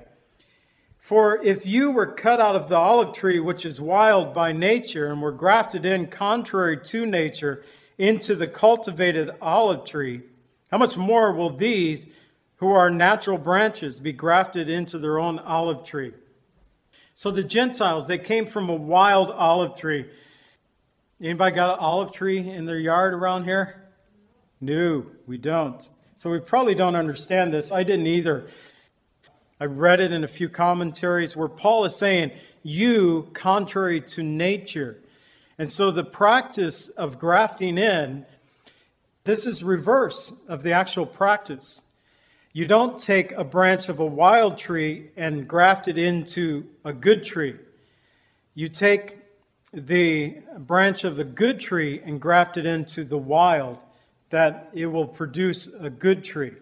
For 0.98 1.42
if 1.44 1.64
you 1.64 1.90
were 1.90 2.06
cut 2.06 2.40
out 2.40 2.56
of 2.56 2.68
the 2.68 2.76
olive 2.76 3.12
tree, 3.12 3.38
which 3.38 3.64
is 3.64 3.80
wild 3.80 4.34
by 4.34 4.52
nature, 4.52 5.06
and 5.06 5.22
were 5.22 5.32
grafted 5.32 5.84
in 5.84 6.08
contrary 6.08 6.78
to 6.84 7.06
nature 7.06 7.62
into 7.96 8.34
the 8.34 8.46
cultivated 8.46 9.30
olive 9.40 9.84
tree, 9.84 10.22
how 10.70 10.78
much 10.78 10.96
more 10.96 11.32
will 11.32 11.50
these, 11.50 12.08
who 12.56 12.70
are 12.70 12.90
natural 12.90 13.38
branches, 13.38 14.00
be 14.00 14.12
grafted 14.12 14.68
into 14.68 14.98
their 14.98 15.18
own 15.18 15.38
olive 15.38 15.86
tree? 15.86 16.12
So 17.14 17.30
the 17.30 17.44
Gentiles, 17.44 18.06
they 18.06 18.18
came 18.18 18.46
from 18.46 18.68
a 18.68 18.74
wild 18.74 19.30
olive 19.30 19.76
tree. 19.76 20.06
Anybody 21.20 21.56
got 21.56 21.70
an 21.74 21.78
olive 21.80 22.12
tree 22.12 22.48
in 22.48 22.64
their 22.66 22.78
yard 22.78 23.12
around 23.12 23.44
here? 23.44 23.82
No, 24.60 25.06
we 25.26 25.36
don't. 25.36 25.88
So 26.14 26.30
we 26.30 26.38
probably 26.38 26.76
don't 26.76 26.94
understand 26.94 27.52
this. 27.52 27.72
I 27.72 27.82
didn't 27.82 28.06
either. 28.06 28.46
I 29.60 29.64
read 29.64 29.98
it 29.98 30.12
in 30.12 30.22
a 30.22 30.28
few 30.28 30.48
commentaries 30.48 31.36
where 31.36 31.48
Paul 31.48 31.84
is 31.84 31.96
saying, 31.96 32.30
you 32.62 33.30
contrary 33.32 34.00
to 34.00 34.22
nature. 34.22 34.98
And 35.58 35.72
so 35.72 35.90
the 35.90 36.04
practice 36.04 36.88
of 36.88 37.18
grafting 37.18 37.78
in, 37.78 38.24
this 39.24 39.44
is 39.44 39.64
reverse 39.64 40.34
of 40.48 40.62
the 40.62 40.72
actual 40.72 41.04
practice. 41.04 41.82
You 42.52 42.66
don't 42.66 42.98
take 42.98 43.32
a 43.32 43.42
branch 43.42 43.88
of 43.88 43.98
a 43.98 44.06
wild 44.06 44.56
tree 44.56 45.10
and 45.16 45.48
graft 45.48 45.88
it 45.88 45.98
into 45.98 46.66
a 46.84 46.92
good 46.92 47.24
tree. 47.24 47.56
You 48.54 48.68
take 48.68 49.18
the 49.72 50.38
branch 50.56 51.04
of 51.04 51.16
the 51.16 51.24
good 51.24 51.60
tree 51.60 52.00
and 52.04 52.20
graft 52.20 52.56
it 52.56 52.66
into 52.66 53.04
the 53.04 53.18
wild 53.18 53.78
that 54.30 54.70
it 54.72 54.86
will 54.86 55.06
produce 55.06 55.72
a 55.74 55.90
good 55.90 56.24
tree. 56.24 56.54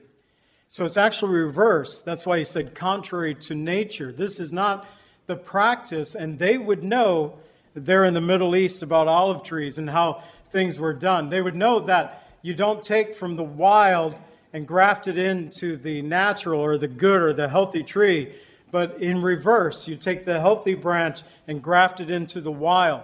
So 0.69 0.85
it's 0.85 0.97
actually 0.97 1.37
reverse. 1.37 2.03
That's 2.03 2.27
why 2.27 2.39
he 2.39 2.45
said 2.45 2.75
contrary 2.75 3.35
to 3.37 3.55
nature. 3.55 4.13
This 4.13 4.41
is 4.41 4.53
not 4.53 4.87
the 5.27 5.37
practice, 5.37 6.15
and 6.15 6.39
they 6.39 6.59
would 6.59 6.83
know 6.83 7.39
there 7.75 8.05
in 8.05 8.15
the 8.15 8.21
Middle 8.21 8.57
East 8.57 8.83
about 8.83 9.07
olive 9.09 9.43
trees 9.43 9.79
and 9.79 9.91
how 9.91 10.23
things 10.45 10.81
were 10.81 10.93
done. 10.93 11.31
They 11.31 11.43
would 11.43 11.55
know 11.55 11.81
that 11.81 12.29
you 12.43 12.55
don't 12.55 12.83
take 12.83 13.15
from 13.15 13.37
the 13.37 13.45
wild 13.45 14.17
and 14.53 14.67
graft 14.67 15.07
it 15.07 15.19
into 15.19 15.77
the 15.77 16.03
natural 16.03 16.61
or 16.61 16.79
the 16.79 16.89
good 16.89 17.21
or 17.21 17.33
the 17.33 17.49
healthy 17.49 17.83
tree, 17.83 18.35
but 18.71 19.01
in 19.01 19.23
reverse, 19.23 19.89
you 19.89 19.97
take 19.97 20.25
the 20.25 20.41
healthy 20.41 20.75
branch 20.75 21.23
and 21.47 21.63
graft 21.63 22.01
it 22.01 22.11
into 22.11 22.41
the 22.41 22.53
wild. 22.53 23.03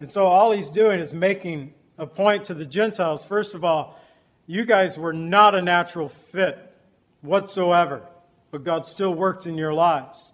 And 0.00 0.08
so 0.08 0.26
all 0.26 0.52
he's 0.52 0.68
doing 0.68 1.00
is 1.00 1.12
making 1.12 1.74
a 1.96 2.06
point 2.06 2.44
to 2.44 2.54
the 2.54 2.66
Gentiles. 2.66 3.24
First 3.24 3.54
of 3.54 3.64
all, 3.64 3.98
you 4.46 4.64
guys 4.64 4.96
were 4.96 5.12
not 5.12 5.54
a 5.54 5.62
natural 5.62 6.08
fit 6.08 6.74
whatsoever, 7.20 8.02
but 8.50 8.64
God 8.64 8.84
still 8.84 9.12
worked 9.12 9.46
in 9.46 9.58
your 9.58 9.74
lives. 9.74 10.32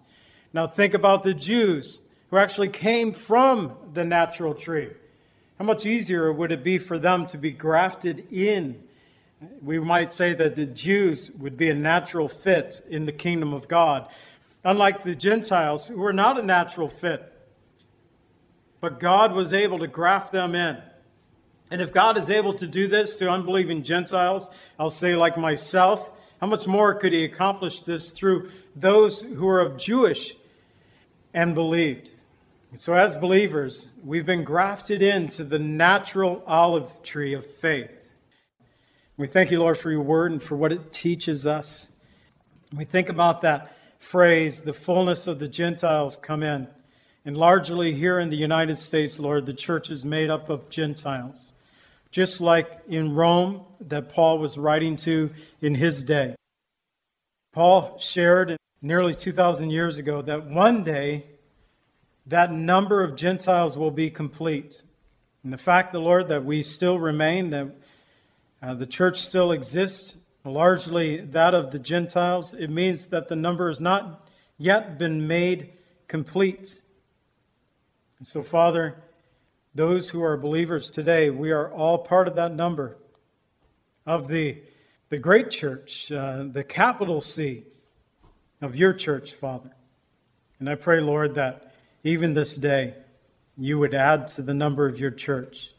Now 0.53 0.67
think 0.67 0.93
about 0.93 1.23
the 1.23 1.33
Jews 1.33 1.99
who 2.29 2.37
actually 2.37 2.69
came 2.69 3.11
from 3.11 3.75
the 3.93 4.05
natural 4.05 4.53
tree. 4.53 4.89
How 5.57 5.65
much 5.65 5.85
easier 5.85 6.31
would 6.31 6.51
it 6.51 6.63
be 6.63 6.77
for 6.77 6.99
them 6.99 7.25
to 7.27 7.37
be 7.37 7.51
grafted 7.51 8.31
in? 8.31 8.83
We 9.61 9.79
might 9.79 10.09
say 10.09 10.33
that 10.33 10.55
the 10.55 10.65
Jews 10.65 11.31
would 11.31 11.57
be 11.57 11.69
a 11.69 11.75
natural 11.75 12.27
fit 12.27 12.81
in 12.89 13.05
the 13.05 13.11
kingdom 13.11 13.53
of 13.53 13.67
God, 13.67 14.07
unlike 14.63 15.03
the 15.03 15.15
Gentiles 15.15 15.87
who 15.87 15.99
were 15.99 16.13
not 16.13 16.39
a 16.39 16.43
natural 16.43 16.87
fit. 16.87 17.31
But 18.79 18.99
God 18.99 19.33
was 19.33 19.53
able 19.53 19.79
to 19.79 19.87
graft 19.87 20.31
them 20.31 20.55
in. 20.55 20.77
And 21.71 21.81
if 21.81 21.91
God 21.91 22.17
is 22.17 22.29
able 22.29 22.53
to 22.53 22.67
do 22.67 22.87
this 22.87 23.15
to 23.15 23.29
unbelieving 23.29 23.83
Gentiles, 23.83 24.49
I'll 24.79 24.89
say 24.89 25.15
like 25.15 25.37
myself, 25.37 26.11
how 26.39 26.47
much 26.47 26.67
more 26.67 26.93
could 26.93 27.13
he 27.13 27.23
accomplish 27.23 27.79
this 27.81 28.11
through 28.11 28.51
those 28.75 29.21
who 29.21 29.47
are 29.47 29.59
of 29.59 29.77
Jewish 29.77 30.35
and 31.33 31.55
believed? 31.55 32.11
So, 32.75 32.93
as 32.93 33.15
believers, 33.15 33.87
we've 34.03 34.25
been 34.25 34.43
grafted 34.43 35.01
into 35.01 35.45
the 35.45 35.59
natural 35.59 36.43
olive 36.45 37.01
tree 37.03 37.33
of 37.33 37.45
faith. 37.45 38.04
We 39.17 39.27
thank 39.27 39.51
you, 39.51 39.59
Lord, 39.59 39.77
for 39.77 39.91
your 39.91 40.01
word 40.01 40.31
and 40.31 40.43
for 40.43 40.55
what 40.55 40.71
it 40.71 40.91
teaches 40.91 41.47
us. 41.47 41.91
We 42.73 42.85
think 42.85 43.09
about 43.09 43.41
that 43.41 43.75
phrase, 43.97 44.63
the 44.63 44.73
fullness 44.73 45.27
of 45.27 45.39
the 45.39 45.47
Gentiles 45.47 46.17
come 46.17 46.43
in. 46.43 46.67
And 47.23 47.37
largely 47.37 47.93
here 47.93 48.19
in 48.19 48.29
the 48.29 48.37
United 48.37 48.77
States, 48.77 49.19
Lord, 49.19 49.45
the 49.45 49.53
church 49.53 49.89
is 49.89 50.03
made 50.05 50.29
up 50.29 50.49
of 50.49 50.69
Gentiles 50.69 51.53
just 52.15 52.39
like 52.39 52.71
in 52.87 53.13
Rome 53.13 53.59
that 53.81 54.07
Paul 54.07 54.39
was 54.39 54.57
writing 54.57 54.95
to 54.95 55.31
in 55.59 55.75
his 55.75 56.01
day. 56.01 56.33
Paul 57.51 57.99
shared 57.99 58.55
nearly 58.81 59.13
2,000 59.13 59.69
years 59.69 59.97
ago 59.97 60.21
that 60.21 60.45
one 60.45 60.85
day 60.85 61.25
that 62.25 62.53
number 62.53 63.03
of 63.03 63.17
Gentiles 63.17 63.77
will 63.77 63.91
be 63.91 64.09
complete. 64.09 64.83
And 65.43 65.51
the 65.51 65.57
fact, 65.57 65.91
the 65.91 65.99
Lord, 65.99 66.29
that 66.29 66.45
we 66.45 66.63
still 66.63 66.99
remain, 66.99 67.49
that 67.49 67.75
uh, 68.61 68.73
the 68.73 68.85
church 68.85 69.21
still 69.21 69.51
exists, 69.51 70.17
largely 70.43 71.17
that 71.17 71.53
of 71.53 71.71
the 71.71 71.79
Gentiles, 71.79 72.53
it 72.53 72.69
means 72.69 73.07
that 73.07 73.27
the 73.27 73.35
number 73.35 73.67
has 73.67 73.81
not 73.81 74.27
yet 74.57 74.97
been 74.97 75.27
made 75.27 75.73
complete. 76.07 76.81
And 78.19 78.27
so, 78.27 78.43
Father, 78.43 79.03
those 79.73 80.09
who 80.09 80.23
are 80.23 80.37
believers 80.37 80.89
today, 80.89 81.29
we 81.29 81.51
are 81.51 81.69
all 81.69 81.97
part 81.97 82.27
of 82.27 82.35
that 82.35 82.53
number 82.53 82.97
of 84.05 84.27
the, 84.27 84.61
the 85.09 85.17
great 85.17 85.49
church, 85.49 86.11
uh, 86.11 86.43
the 86.43 86.63
capital 86.63 87.21
C 87.21 87.63
of 88.61 88.75
your 88.75 88.93
church, 88.93 89.33
Father. 89.33 89.71
And 90.59 90.69
I 90.69 90.75
pray, 90.75 91.01
Lord, 91.01 91.35
that 91.35 91.73
even 92.03 92.33
this 92.33 92.55
day 92.55 92.93
you 93.57 93.79
would 93.79 93.93
add 93.93 94.27
to 94.29 94.41
the 94.41 94.53
number 94.53 94.87
of 94.87 94.99
your 94.99 95.11
church. 95.11 95.74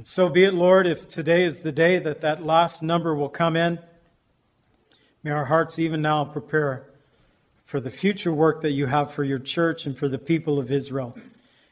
And 0.00 0.06
so 0.06 0.30
be 0.30 0.44
it, 0.44 0.54
Lord, 0.54 0.86
if 0.86 1.06
today 1.06 1.44
is 1.44 1.60
the 1.60 1.72
day 1.72 1.98
that 1.98 2.22
that 2.22 2.42
last 2.42 2.82
number 2.82 3.14
will 3.14 3.28
come 3.28 3.54
in. 3.54 3.80
May 5.22 5.30
our 5.30 5.44
hearts 5.44 5.78
even 5.78 6.00
now 6.00 6.24
prepare 6.24 6.86
for 7.66 7.80
the 7.80 7.90
future 7.90 8.32
work 8.32 8.62
that 8.62 8.70
you 8.70 8.86
have 8.86 9.12
for 9.12 9.24
your 9.24 9.38
church 9.38 9.84
and 9.84 9.98
for 9.98 10.08
the 10.08 10.16
people 10.16 10.58
of 10.58 10.72
Israel. 10.72 11.18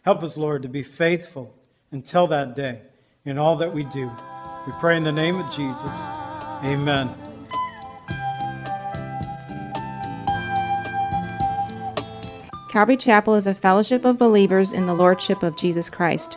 Help 0.02 0.22
us, 0.22 0.36
Lord, 0.36 0.60
to 0.60 0.68
be 0.68 0.82
faithful 0.82 1.54
until 1.90 2.26
that 2.26 2.54
day 2.54 2.82
in 3.24 3.38
all 3.38 3.56
that 3.56 3.72
we 3.72 3.84
do. 3.84 4.10
We 4.66 4.74
pray 4.78 4.98
in 4.98 5.04
the 5.04 5.10
name 5.10 5.40
of 5.40 5.50
Jesus. 5.50 6.04
Amen. 6.62 7.08
Calvary 12.68 12.98
Chapel 12.98 13.36
is 13.36 13.46
a 13.46 13.54
fellowship 13.54 14.04
of 14.04 14.18
believers 14.18 14.74
in 14.74 14.84
the 14.84 14.92
Lordship 14.92 15.42
of 15.42 15.56
Jesus 15.56 15.88
Christ. 15.88 16.36